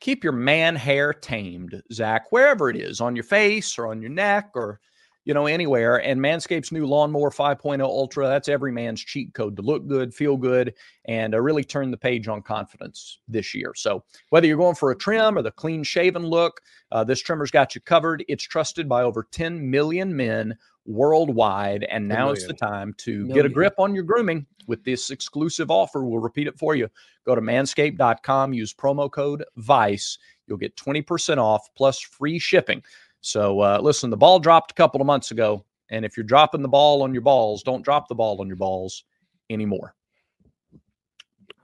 keep 0.07 0.23
your 0.23 0.33
man 0.33 0.77
hair 0.77 1.13
tamed, 1.13 1.83
Zac, 1.93 2.31
wherever 2.31 2.71
it 2.71 2.77
is 2.77 3.01
on 3.01 3.17
your 3.17 3.25
face 3.25 3.77
or 3.77 3.89
on 3.89 4.01
your 4.01 4.09
neck 4.09 4.51
or 4.55 4.79
you 5.27 5.35
know 5.35 5.47
anywhere. 5.47 6.01
And 6.03 6.19
Manscaped's 6.21 6.73
new 6.73 6.87
Lawnmower 6.87 7.31
5.0 7.31 7.83
Ultra 7.83 8.29
that's 8.29 8.49
every 8.49 8.73
man's 8.73 9.03
cheat 9.03 9.35
code 9.35 9.57
to 9.57 9.63
look 9.63 9.87
good, 9.87 10.15
feel 10.15 10.37
good, 10.37 10.73
and 11.05 11.35
uh, 11.35 11.41
really 11.41 11.65
turn 11.65 11.91
the 11.91 11.97
page 11.99 12.29
on 12.29 12.41
confidence 12.41 13.19
this 13.29 13.55
year. 13.55 13.73
So 13.77 14.03
whether 14.31 14.47
you're 14.47 14.57
going 14.57 14.77
for 14.77 14.93
a 14.93 14.97
trim 14.97 15.37
or 15.37 15.43
the 15.43 15.51
clean 15.51 15.83
shaven 15.83 16.25
look. 16.25 16.61
Uh, 16.93 17.03
this 17.03 17.21
trimmer's 17.21 17.51
got 17.51 17.75
you 17.75 17.81
covered. 17.81 18.25
It's 18.29 18.45
trusted 18.45 18.89
by 18.89 19.03
over 19.03 19.27
10 19.33 19.69
million 19.69 20.15
men 20.15 20.57
worldwide. 20.87 21.85
And 21.91 22.07
now 22.07 22.31
is 22.31 22.47
the 22.47 22.55
time 22.55 22.95
to 22.99 23.27
get 23.29 23.45
a 23.45 23.49
grip 23.49 23.75
on 23.79 23.95
your 23.95 24.05
grooming 24.05 24.47
with 24.69 24.85
this 24.85 25.11
exclusive 25.11 25.71
offer. 25.71 26.05
We'll 26.05 26.21
repeat 26.21 26.47
it 26.47 26.59
for 26.59 26.77
you. 26.77 26.89
Go 27.25 27.35
to 27.35 27.41
manscaped.com, 27.41 28.53
use 28.53 28.73
promo 28.73 29.11
code 29.11 29.45
VICE. 29.57 30.19
You'll 30.47 30.59
get 30.59 30.77
20% 30.77 31.39
off 31.39 31.69
plus 31.77 32.01
free 32.01 32.39
shipping. 32.39 32.83
So, 33.27 33.59
uh, 33.59 33.81
listen, 33.83 34.09
the 34.09 34.17
ball 34.17 34.39
dropped 34.39 34.71
a 34.71 34.75
couple 34.75 35.01
of 35.01 35.07
months 35.07 35.33
ago. 35.33 35.65
And 35.91 36.05
if 36.05 36.17
you're 36.17 36.23
dropping 36.25 36.63
the 36.63 36.69
ball 36.69 37.03
on 37.03 37.13
your 37.13 37.23
balls, 37.23 37.65
don't 37.65 37.83
drop 37.83 38.07
the 38.09 38.15
ball 38.15 38.41
on 38.41 38.47
your 38.47 38.57
balls 38.57 39.03
anymore. 39.51 39.97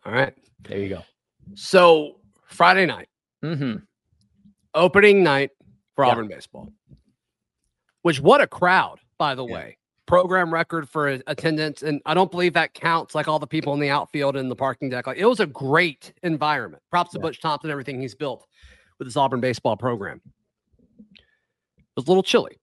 All 0.05 0.13
right. 0.13 0.35
There 0.63 0.79
you 0.79 0.89
go. 0.89 1.03
So 1.55 2.17
Friday 2.49 2.87
night, 2.87 3.09
hmm 3.43 3.77
opening 4.75 5.23
night 5.23 5.51
for 5.95 6.05
Yeah. 6.05 6.13
Auburn 6.13 6.27
baseball. 6.27 6.73
Which 8.03 8.21
what 8.21 8.41
a 8.41 8.47
crowd, 8.49 8.99
by 9.17 9.37
the 9.37 9.45
Yeah. 9.47 9.55
way. 9.55 9.79
Program 10.07 10.53
record 10.53 10.89
for 10.89 11.09
attendance, 11.29 11.83
and 11.85 12.01
I 12.07 12.15
don't 12.15 12.31
believe 12.31 12.55
that 12.55 12.75
counts. 12.75 13.15
Like 13.15 13.29
all 13.29 13.39
the 13.39 13.47
people 13.47 13.73
in 13.75 13.79
the 13.79 13.91
outfield 13.91 14.37
and 14.37 14.51
the 14.51 14.57
parking 14.57 14.91
deck, 14.91 15.07
like 15.07 15.19
it 15.19 15.27
was 15.27 15.39
a 15.39 15.47
great 15.47 16.13
environment. 16.25 16.83
Props 16.91 17.13
to 17.13 17.19
Yeah. 17.19 17.23
Butch 17.23 17.41
Thompson, 17.41 17.71
everything 17.71 18.01
he's 18.01 18.17
built 18.17 18.47
with 18.99 19.07
this 19.07 19.17
Auburn 19.17 19.41
baseball 19.41 19.77
program. 19.77 20.21
It 21.97 22.01
was 22.01 22.07
a 22.07 22.11
little 22.11 22.23
chilly. 22.23 22.59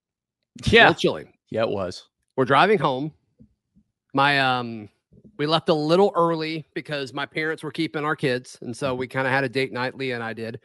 A 0.65 0.69
Yeah. 0.69 0.87
little 0.87 0.99
chilly. 0.99 1.33
Yeah, 1.49 1.63
it 1.63 1.69
was. 1.69 2.07
We're 2.35 2.45
driving 2.45 2.79
home. 2.79 3.13
My 4.13 4.39
um 4.39 4.89
we 5.37 5.45
left 5.45 5.69
a 5.69 5.73
little 5.73 6.11
early 6.15 6.65
because 6.73 7.13
my 7.13 7.25
parents 7.25 7.63
were 7.63 7.71
keeping 7.71 8.03
our 8.03 8.15
kids. 8.15 8.57
And 8.61 8.75
so 8.75 8.93
we 8.93 9.07
kind 9.07 9.25
of 9.25 9.31
had 9.31 9.45
a 9.45 9.49
date 9.49 9.71
night, 9.71 9.95
Leah 9.95 10.15
and 10.15 10.23
I 10.23 10.33
did. 10.33 10.59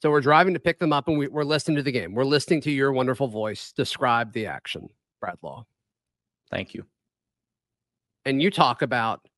So 0.00 0.10
we're 0.10 0.22
driving 0.22 0.54
to 0.54 0.60
pick 0.60 0.78
them 0.78 0.92
up 0.94 1.08
and 1.08 1.18
we, 1.18 1.28
we're 1.28 1.44
listening 1.44 1.76
to 1.76 1.82
the 1.82 1.92
game. 1.92 2.14
We're 2.14 2.24
listening 2.24 2.60
to 2.62 2.70
your 2.70 2.92
wonderful 2.92 3.28
voice 3.28 3.72
describe 3.72 4.32
the 4.32 4.46
action, 4.46 4.88
Brad 5.20 5.36
Law. 5.42 5.66
Thank 6.50 6.72
you. 6.72 6.84
And 8.24 8.40
you 8.40 8.50
talk 8.50 8.80
about 8.80 9.28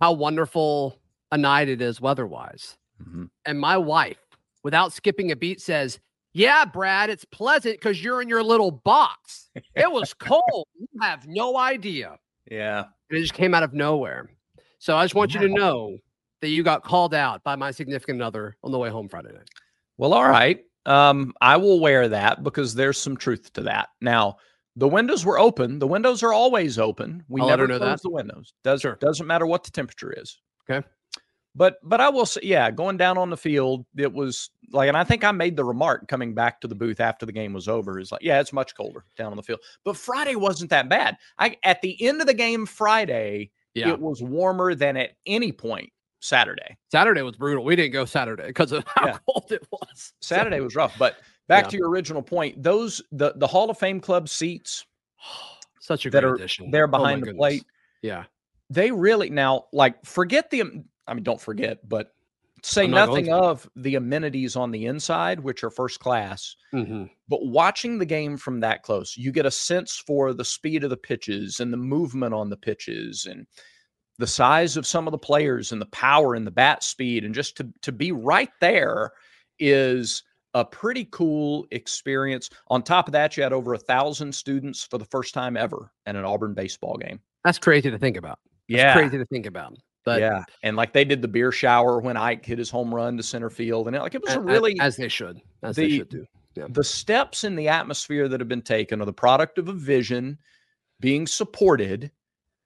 how 0.00 0.12
wonderful 0.12 0.98
a 1.30 1.36
night 1.38 1.68
it 1.68 1.82
is 1.82 2.00
weather-wise. 2.00 2.76
Mhm. 3.02 3.30
And 3.44 3.60
my 3.60 3.76
wife, 3.76 4.18
without 4.62 4.92
skipping 4.92 5.30
a 5.30 5.36
beat, 5.36 5.60
says, 5.60 5.98
Yeah, 6.34 6.64
Brad, 6.64 7.10
it's 7.10 7.24
pleasant 7.26 7.76
because 7.76 8.02
you're 8.02 8.22
in 8.22 8.28
your 8.28 8.42
little 8.42 8.70
box. 8.70 9.50
It 9.74 9.90
was 9.90 10.14
cold. 10.18 10.66
you 10.78 10.86
have 11.00 11.26
no 11.26 11.56
idea. 11.58 12.16
Yeah. 12.50 12.84
and 13.10 13.18
it 13.18 13.22
just 13.22 13.34
came 13.34 13.54
out 13.54 13.62
of 13.62 13.72
nowhere. 13.74 14.30
So 14.78 14.96
I 14.96 15.04
just 15.04 15.14
want 15.14 15.34
you 15.34 15.40
to 15.40 15.48
know 15.48 15.96
that 16.40 16.48
you 16.48 16.62
got 16.62 16.82
called 16.84 17.14
out 17.14 17.44
by 17.44 17.54
my 17.56 17.70
significant 17.70 18.20
other 18.22 18.56
on 18.64 18.72
the 18.72 18.78
way 18.78 18.88
home 18.90 19.08
Friday 19.08 19.32
night. 19.32 19.48
Well, 19.98 20.12
all 20.14 20.28
right. 20.28 20.60
Um, 20.86 21.32
I 21.40 21.56
will 21.58 21.78
wear 21.78 22.08
that 22.08 22.42
because 22.42 22.74
there's 22.74 22.98
some 22.98 23.16
truth 23.16 23.52
to 23.52 23.60
that. 23.62 23.90
Now, 24.00 24.36
the 24.74 24.88
windows 24.88 25.24
were 25.24 25.38
open. 25.38 25.78
The 25.78 25.86
windows 25.86 26.22
are 26.24 26.32
always 26.32 26.78
open. 26.78 27.22
We 27.28 27.40
I'll 27.42 27.48
never 27.48 27.68
know 27.68 27.78
close 27.78 27.98
that. 28.00 28.02
the 28.02 28.10
windows. 28.10 28.54
Does 28.64 28.80
Sure. 28.80 28.96
doesn't 29.00 29.26
matter 29.26 29.46
what 29.46 29.62
the 29.64 29.70
temperature 29.70 30.12
is. 30.16 30.40
Okay. 30.68 30.84
But 31.54 31.76
but 31.82 32.00
I 32.00 32.08
will 32.08 32.24
say, 32.26 32.40
yeah, 32.42 32.70
going 32.70 32.96
down 32.96 33.18
on 33.18 33.28
the 33.30 33.36
field, 33.36 33.84
it 33.96 34.12
was 34.12 34.50
like, 34.72 34.88
and 34.88 34.96
I 34.96 35.04
think 35.04 35.22
I 35.22 35.32
made 35.32 35.56
the 35.56 35.64
remark 35.64 36.08
coming 36.08 36.34
back 36.34 36.60
to 36.62 36.66
the 36.66 36.74
booth 36.74 36.98
after 37.00 37.26
the 37.26 37.32
game 37.32 37.52
was 37.52 37.68
over. 37.68 37.98
Is 37.98 38.10
like, 38.10 38.22
yeah, 38.22 38.40
it's 38.40 38.52
much 38.54 38.74
colder 38.74 39.04
down 39.16 39.32
on 39.32 39.36
the 39.36 39.42
field. 39.42 39.60
But 39.84 39.96
Friday 39.96 40.34
wasn't 40.34 40.70
that 40.70 40.88
bad. 40.88 41.16
I 41.38 41.56
at 41.64 41.82
the 41.82 42.02
end 42.06 42.20
of 42.22 42.26
the 42.26 42.32
game 42.34 42.64
Friday, 42.64 43.50
Yeah. 43.74 43.90
it 43.90 44.00
was 44.00 44.22
warmer 44.22 44.74
than 44.74 44.96
at 44.96 45.10
any 45.26 45.52
point 45.52 45.90
Saturday. 46.20 46.76
Saturday 46.90 47.20
was 47.22 47.36
brutal. 47.36 47.64
We 47.64 47.76
didn't 47.76 47.92
go 47.92 48.06
Saturday 48.06 48.46
because 48.46 48.72
of 48.72 48.84
how 48.86 49.06
Yeah. 49.08 49.18
cold 49.28 49.52
it 49.52 49.66
was. 49.70 50.14
Saturday 50.22 50.60
was 50.60 50.74
rough, 50.74 50.96
but 50.98 51.16
back 51.48 51.64
Yeah. 51.64 51.70
to 51.70 51.76
your 51.78 51.90
original 51.90 52.22
point, 52.22 52.62
those 52.62 53.02
the 53.12 53.34
the 53.36 53.46
Hall 53.46 53.68
of 53.68 53.76
Fame 53.76 54.00
club 54.00 54.28
seats 54.30 54.86
Such 55.80 56.06
a 56.06 56.10
that 56.10 56.22
great 56.22 56.30
are 56.30 56.34
addition. 56.36 56.70
there 56.70 56.84
Oh 56.86 56.90
behind 56.90 57.20
the 57.22 57.26
goodness. 57.26 57.40
plate, 57.40 57.64
Yeah. 58.00 58.24
they 58.70 58.90
really 58.90 59.28
now 59.28 59.66
like 59.72 60.02
forget 60.06 60.48
the 60.50 60.82
I 61.06 61.14
mean 61.14 61.24
don't 61.24 61.40
forget, 61.40 61.86
but 61.88 62.12
say 62.62 62.86
not 62.86 63.08
nothing 63.08 63.32
of 63.32 63.68
the 63.76 63.96
amenities 63.96 64.56
on 64.56 64.70
the 64.70 64.86
inside, 64.86 65.40
which 65.40 65.64
are 65.64 65.70
first 65.70 66.00
class. 66.00 66.56
hmm 66.70 67.04
But 67.28 67.44
watching 67.46 67.98
the 67.98 68.06
game 68.06 68.36
from 68.36 68.60
that 68.60 68.82
close, 68.82 69.16
you 69.16 69.32
get 69.32 69.46
a 69.46 69.50
sense 69.50 70.02
for 70.06 70.32
the 70.32 70.44
speed 70.44 70.84
of 70.84 70.90
the 70.90 70.96
pitches 70.96 71.60
and 71.60 71.72
the 71.72 71.78
movement 71.78 72.34
on 72.34 72.50
the 72.50 72.56
pitches 72.56 73.26
and 73.28 73.46
the 74.18 74.26
size 74.26 74.76
of 74.76 74.86
some 74.86 75.08
of 75.08 75.12
the 75.12 75.18
players 75.18 75.72
and 75.72 75.80
the 75.80 75.86
power 75.86 76.34
and 76.34 76.46
the 76.46 76.50
bat 76.50 76.84
speed. 76.84 77.24
And 77.24 77.34
just 77.34 77.56
to, 77.56 77.68
to 77.82 77.92
be 77.92 78.12
right 78.12 78.50
there 78.60 79.12
is 79.58 80.22
a 80.54 80.64
pretty 80.64 81.08
cool 81.10 81.66
experience. 81.70 82.50
On 82.68 82.82
top 82.82 83.08
of 83.08 83.12
that, 83.12 83.36
you 83.36 83.42
had 83.42 83.52
over 83.52 83.74
a 83.74 83.78
thousand 83.78 84.34
students 84.34 84.84
for 84.84 84.98
the 84.98 85.04
first 85.06 85.34
time 85.34 85.56
ever 85.56 85.90
at 86.06 86.14
an 86.14 86.24
Auburn 86.24 86.54
baseball 86.54 86.96
game. 86.98 87.20
That's 87.44 87.58
crazy 87.58 87.90
to 87.90 87.98
think 87.98 88.16
about. 88.16 88.38
That's 88.68 88.98
crazy 88.98 89.18
to 89.18 89.26
think 89.26 89.46
about. 89.46 89.76
But 90.04 90.20
yeah. 90.20 90.44
And 90.62 90.76
like 90.76 90.92
they 90.92 91.04
did 91.04 91.22
the 91.22 91.28
beer 91.28 91.52
shower 91.52 92.00
when 92.00 92.16
Ike 92.16 92.44
hit 92.44 92.58
his 92.58 92.70
home 92.70 92.94
run 92.94 93.16
to 93.16 93.22
center 93.22 93.50
field. 93.50 93.86
And 93.86 93.96
it, 93.96 94.00
like 94.00 94.14
it 94.14 94.22
was 94.22 94.36
really 94.36 94.78
as 94.80 94.96
they 94.96 95.08
should, 95.08 95.40
as 95.62 95.76
they 95.76 95.90
should 95.90 96.08
do. 96.08 96.26
the 96.54 96.84
steps 96.84 97.44
in 97.44 97.54
the 97.54 97.68
atmosphere 97.68 98.28
that 98.28 98.40
have 98.40 98.48
been 98.48 98.62
taken 98.62 99.00
are 99.00 99.06
the 99.06 99.12
product 99.12 99.58
of 99.58 99.68
a 99.68 99.72
vision 99.72 100.38
being 101.00 101.26
supported 101.26 102.10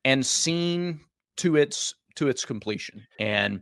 and 0.04 0.24
seen 0.24 1.00
to 1.36 1.56
its 1.56 1.94
to 2.14 2.28
its 2.28 2.46
completion 2.46 3.06
and 3.20 3.60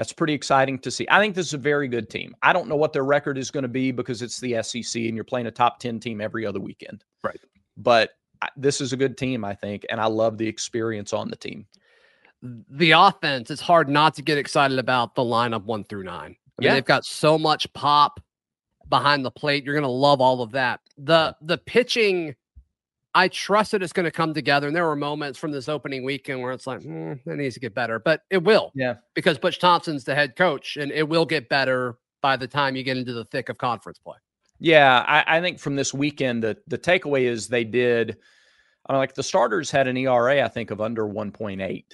that's 0.00 0.14
pretty 0.14 0.32
exciting 0.32 0.78
to 0.78 0.90
see. 0.90 1.06
I 1.10 1.20
think 1.20 1.34
this 1.34 1.48
is 1.48 1.52
a 1.52 1.58
very 1.58 1.86
good 1.86 2.08
team. 2.08 2.34
I 2.42 2.54
don't 2.54 2.68
know 2.68 2.76
what 2.76 2.94
their 2.94 3.04
record 3.04 3.36
is 3.36 3.50
going 3.50 3.64
to 3.64 3.68
be 3.68 3.92
because 3.92 4.22
it's 4.22 4.40
the 4.40 4.62
SEC 4.62 5.02
and 5.02 5.14
you're 5.14 5.24
playing 5.24 5.46
a 5.46 5.50
top 5.50 5.78
10 5.78 6.00
team 6.00 6.22
every 6.22 6.46
other 6.46 6.58
weekend. 6.58 7.04
Right. 7.22 7.38
But 7.76 8.12
this 8.56 8.80
is 8.80 8.94
a 8.94 8.96
good 8.96 9.18
team, 9.18 9.44
I 9.44 9.54
think, 9.54 9.84
and 9.90 10.00
I 10.00 10.06
love 10.06 10.38
the 10.38 10.48
experience 10.48 11.12
on 11.12 11.28
the 11.28 11.36
team. 11.36 11.66
The 12.42 12.92
offense, 12.92 13.50
it's 13.50 13.60
hard 13.60 13.88
not 13.88 14.14
to 14.14 14.22
get 14.22 14.38
excited 14.38 14.78
about 14.78 15.14
the 15.14 15.22
lineup 15.22 15.64
one 15.64 15.84
through 15.84 16.04
nine. 16.04 16.36
I 16.58 16.62
mean, 16.62 16.66
Yeah. 16.68 16.74
they've 16.74 16.84
got 16.84 17.04
so 17.04 17.38
much 17.38 17.70
pop 17.74 18.20
behind 18.88 19.24
the 19.24 19.30
plate. 19.30 19.64
You're 19.64 19.74
gonna 19.74 19.88
love 19.88 20.20
all 20.20 20.42
of 20.42 20.52
that. 20.52 20.80
The 20.98 21.36
the 21.42 21.58
pitching, 21.58 22.34
I 23.14 23.28
trust 23.28 23.72
that 23.72 23.82
it's 23.82 23.92
gonna 23.92 24.10
come 24.10 24.32
together. 24.34 24.66
And 24.68 24.74
there 24.74 24.86
were 24.86 24.96
moments 24.96 25.38
from 25.38 25.52
this 25.52 25.68
opening 25.68 26.02
weekend 26.04 26.40
where 26.40 26.52
it's 26.52 26.66
like, 26.66 26.82
hmm, 26.82 27.12
it 27.12 27.36
needs 27.36 27.54
to 27.54 27.60
get 27.60 27.74
better, 27.74 27.98
but 27.98 28.22
it 28.30 28.42
will. 28.42 28.72
Yeah. 28.74 28.96
because 29.14 29.38
Butch 29.38 29.58
Thompson's 29.58 30.04
the 30.04 30.14
head 30.14 30.34
coach, 30.36 30.76
and 30.76 30.90
it 30.92 31.08
will 31.08 31.26
get 31.26 31.48
better 31.48 31.98
by 32.22 32.36
the 32.36 32.46
time 32.48 32.74
you 32.76 32.82
get 32.82 32.96
into 32.96 33.12
the 33.12 33.24
thick 33.26 33.48
of 33.48 33.58
conference 33.58 33.98
play. 33.98 34.16
Yeah, 34.58 35.04
I, 35.06 35.38
I 35.38 35.40
think 35.40 35.58
from 35.58 35.76
this 35.76 35.92
weekend, 35.94 36.42
the 36.42 36.56
the 36.66 36.78
takeaway 36.78 37.22
is 37.22 37.48
they 37.48 37.64
did. 37.64 38.16
I 38.86 38.92
mean, 38.92 38.98
like 38.98 39.14
the 39.14 39.22
starters 39.22 39.70
had 39.70 39.86
an 39.88 39.96
ERA, 39.96 40.42
I 40.44 40.48
think, 40.48 40.70
of 40.70 40.80
under 40.80 41.04
1.8. 41.06 41.84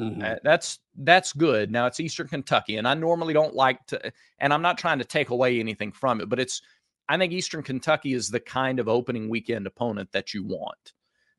Mm-hmm. 0.00 0.22
Uh, 0.22 0.34
that's 0.42 0.78
that's 0.96 1.32
good. 1.32 1.70
Now 1.70 1.86
it's 1.86 2.00
Eastern 2.00 2.26
Kentucky, 2.26 2.76
and 2.76 2.88
I 2.88 2.94
normally 2.94 3.34
don't 3.34 3.54
like 3.54 3.84
to, 3.88 4.12
and 4.38 4.52
I'm 4.52 4.62
not 4.62 4.78
trying 4.78 4.98
to 4.98 5.04
take 5.04 5.30
away 5.30 5.60
anything 5.60 5.92
from 5.92 6.20
it, 6.20 6.28
but 6.28 6.40
it's. 6.40 6.62
I 7.08 7.18
think 7.18 7.32
Eastern 7.32 7.64
Kentucky 7.64 8.14
is 8.14 8.28
the 8.28 8.38
kind 8.38 8.78
of 8.78 8.88
opening 8.88 9.28
weekend 9.28 9.66
opponent 9.66 10.12
that 10.12 10.32
you 10.32 10.44
want. 10.44 10.92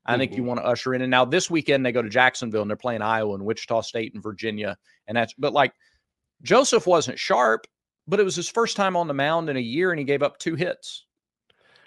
I 0.06 0.18
think 0.18 0.36
you 0.36 0.44
want 0.44 0.60
to 0.60 0.66
usher 0.66 0.94
in. 0.94 1.02
And 1.02 1.12
now 1.12 1.24
this 1.24 1.50
weekend 1.50 1.86
they 1.86 1.94
go 1.94 2.02
to 2.02 2.10
Jacksonville 2.10 2.62
and 2.62 2.70
they're 2.70 2.76
playing 2.76 3.02
Iowa 3.02 3.36
and 3.36 3.46
Wichita 3.46 3.82
State 3.82 4.14
and 4.14 4.22
Virginia, 4.22 4.78
and 5.08 5.16
that's. 5.16 5.34
But 5.38 5.54
like 5.54 5.74
Joseph 6.44 6.88
wasn't 6.88 7.18
sharp, 7.18 7.68
but 8.08 8.20
it 8.20 8.24
was 8.24 8.36
his 8.36 8.50
first 8.50 8.76
time 8.76 8.96
on 8.96 9.08
the 9.08 9.14
mound 9.14 9.50
in 9.50 9.58
a 9.58 9.62
year, 9.62 9.92
and 9.92 10.00
he 10.00 10.06
gave 10.06 10.24
up 10.24 10.38
two 10.40 10.56
hits. 10.56 11.06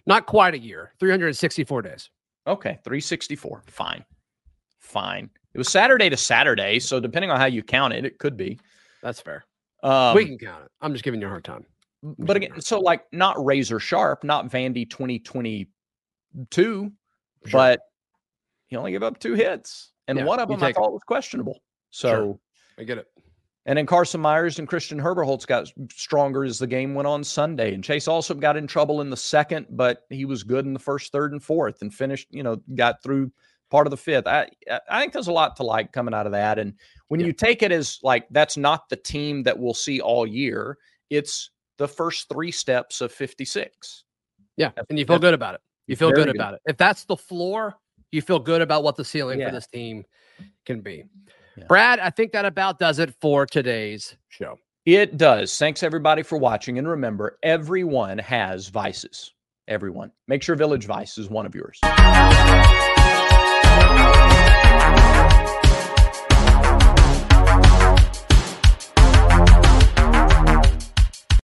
Not 0.06 0.26
quite 0.26 0.54
a 0.54 0.58
year, 0.58 0.92
364 1.00 1.82
days. 1.82 2.10
Okay, 2.46 2.78
364. 2.84 3.64
Fine. 3.66 4.04
Fine. 4.84 5.30
It 5.54 5.58
was 5.58 5.68
Saturday 5.68 6.08
to 6.10 6.16
Saturday, 6.16 6.78
so 6.78 7.00
depending 7.00 7.30
on 7.30 7.38
how 7.40 7.46
you 7.46 7.62
count 7.62 7.94
it, 7.94 8.04
it 8.04 8.18
could 8.18 8.36
be. 8.36 8.58
That's 9.02 9.20
fair. 9.20 9.44
Um, 9.82 10.14
we 10.14 10.24
can 10.26 10.38
count 10.38 10.64
it. 10.64 10.70
I'm 10.80 10.92
just 10.92 11.04
giving 11.04 11.20
you 11.20 11.26
a 11.26 11.30
hard 11.30 11.44
time. 11.44 11.64
but 12.02 12.36
again, 12.36 12.60
so 12.60 12.78
like 12.80 13.04
not 13.12 13.42
razor 13.44 13.80
sharp, 13.80 14.24
not 14.24 14.50
Vandy 14.50 14.88
2022, 14.88 15.66
Sure. 16.46 16.90
but 17.50 17.80
he 18.68 18.76
only 18.76 18.92
gave 18.92 19.02
up 19.02 19.18
two 19.18 19.34
hits, 19.34 19.92
and 20.06 20.18
Yeah, 20.18 20.24
one 20.24 20.38
of 20.38 20.48
them 20.48 20.58
I 20.62 20.66
take 20.68 20.70
it. 20.70 20.74
thought 20.80 20.92
was 20.92 21.02
questionable. 21.06 21.60
So, 21.90 22.08
Sure. 22.10 22.38
I 22.78 22.84
get 22.84 22.98
it. 22.98 23.06
and 23.66 23.78
then 23.78 23.86
Carson 23.86 24.20
Myers 24.20 24.58
and 24.58 24.68
Christian 24.68 24.98
Herberholz 25.00 25.46
got 25.46 25.68
stronger 25.90 26.44
as 26.44 26.58
the 26.58 26.66
game 26.66 26.94
went 26.94 27.06
on 27.08 27.24
Sunday, 27.24 27.72
and 27.74 27.82
Chase 27.82 28.06
also 28.08 28.34
got 28.34 28.56
in 28.56 28.66
trouble 28.66 29.00
in 29.00 29.08
the 29.10 29.16
second, 29.16 29.66
but 29.70 30.04
he 30.10 30.24
was 30.26 30.42
good 30.42 30.66
in 30.66 30.72
the 30.74 30.78
first, 30.80 31.10
third, 31.12 31.32
and 31.32 31.42
fourth, 31.42 31.80
and 31.82 31.92
finished. 31.94 32.28
You 32.30 32.42
know, 32.42 32.56
got 32.74 33.02
through 33.02 33.32
part 33.74 33.88
of 33.88 33.90
the 33.90 33.96
fifth. 33.96 34.28
I 34.28 34.46
I- 34.88 35.00
think 35.00 35.12
there's 35.12 35.26
a 35.26 35.32
lot 35.32 35.56
to 35.56 35.64
like 35.64 35.90
coming 35.92 36.14
out 36.14 36.26
of 36.26 36.32
that, 36.32 36.60
and 36.60 36.74
when 37.08 37.18
Yeah. 37.18 37.26
you 37.26 37.32
take 37.32 37.62
it 37.64 37.72
as 37.72 37.98
like 38.04 38.26
that's 38.30 38.56
not 38.56 38.88
the 38.88 38.94
team 38.96 39.42
that 39.42 39.58
we'll 39.58 39.74
see 39.74 40.00
all 40.00 40.24
year, 40.26 40.78
it's 41.10 41.50
the 41.78 41.88
first 41.88 42.28
three 42.28 42.52
steps 42.52 43.00
of 43.00 43.10
56. 43.10 44.04
Yeah, 44.56 44.68
That's- 44.68 44.86
and 44.90 44.98
you 44.98 45.04
feel 45.04 45.18
good 45.18 45.34
about 45.34 45.56
it. 45.56 45.60
You 45.88 45.96
feel 45.96 46.12
good 46.12 46.26
good. 46.26 46.36
about 46.36 46.54
it. 46.54 46.60
If 46.66 46.76
that's 46.76 47.04
the 47.04 47.16
floor, 47.16 47.74
you 48.12 48.22
feel 48.22 48.38
good 48.38 48.60
about 48.62 48.84
what 48.84 48.94
the 48.94 49.04
ceiling 49.04 49.40
Yeah. 49.40 49.48
for 49.48 49.54
this 49.56 49.66
team 49.66 50.04
can 50.66 50.80
be. 50.80 51.04
Yeah. 51.56 51.64
Brad, 51.66 51.98
I 51.98 52.10
think 52.10 52.30
that 52.32 52.44
about 52.44 52.78
does 52.78 53.00
it 53.00 53.12
for 53.20 53.44
today's 53.44 54.16
show. 54.28 54.60
It 54.86 55.16
does. 55.16 55.58
Thanks 55.58 55.82
everybody 55.82 56.22
for 56.22 56.38
watching, 56.38 56.78
and 56.78 56.86
remember, 56.88 57.38
everyone 57.42 58.18
has 58.18 58.68
vices. 58.68 59.32
Everyone. 59.66 60.12
Make 60.28 60.42
sure 60.42 60.54
Village 60.56 60.84
Vice 60.86 61.16
is 61.18 61.28
one 61.28 61.46
of 61.46 61.54
yours. 61.54 61.80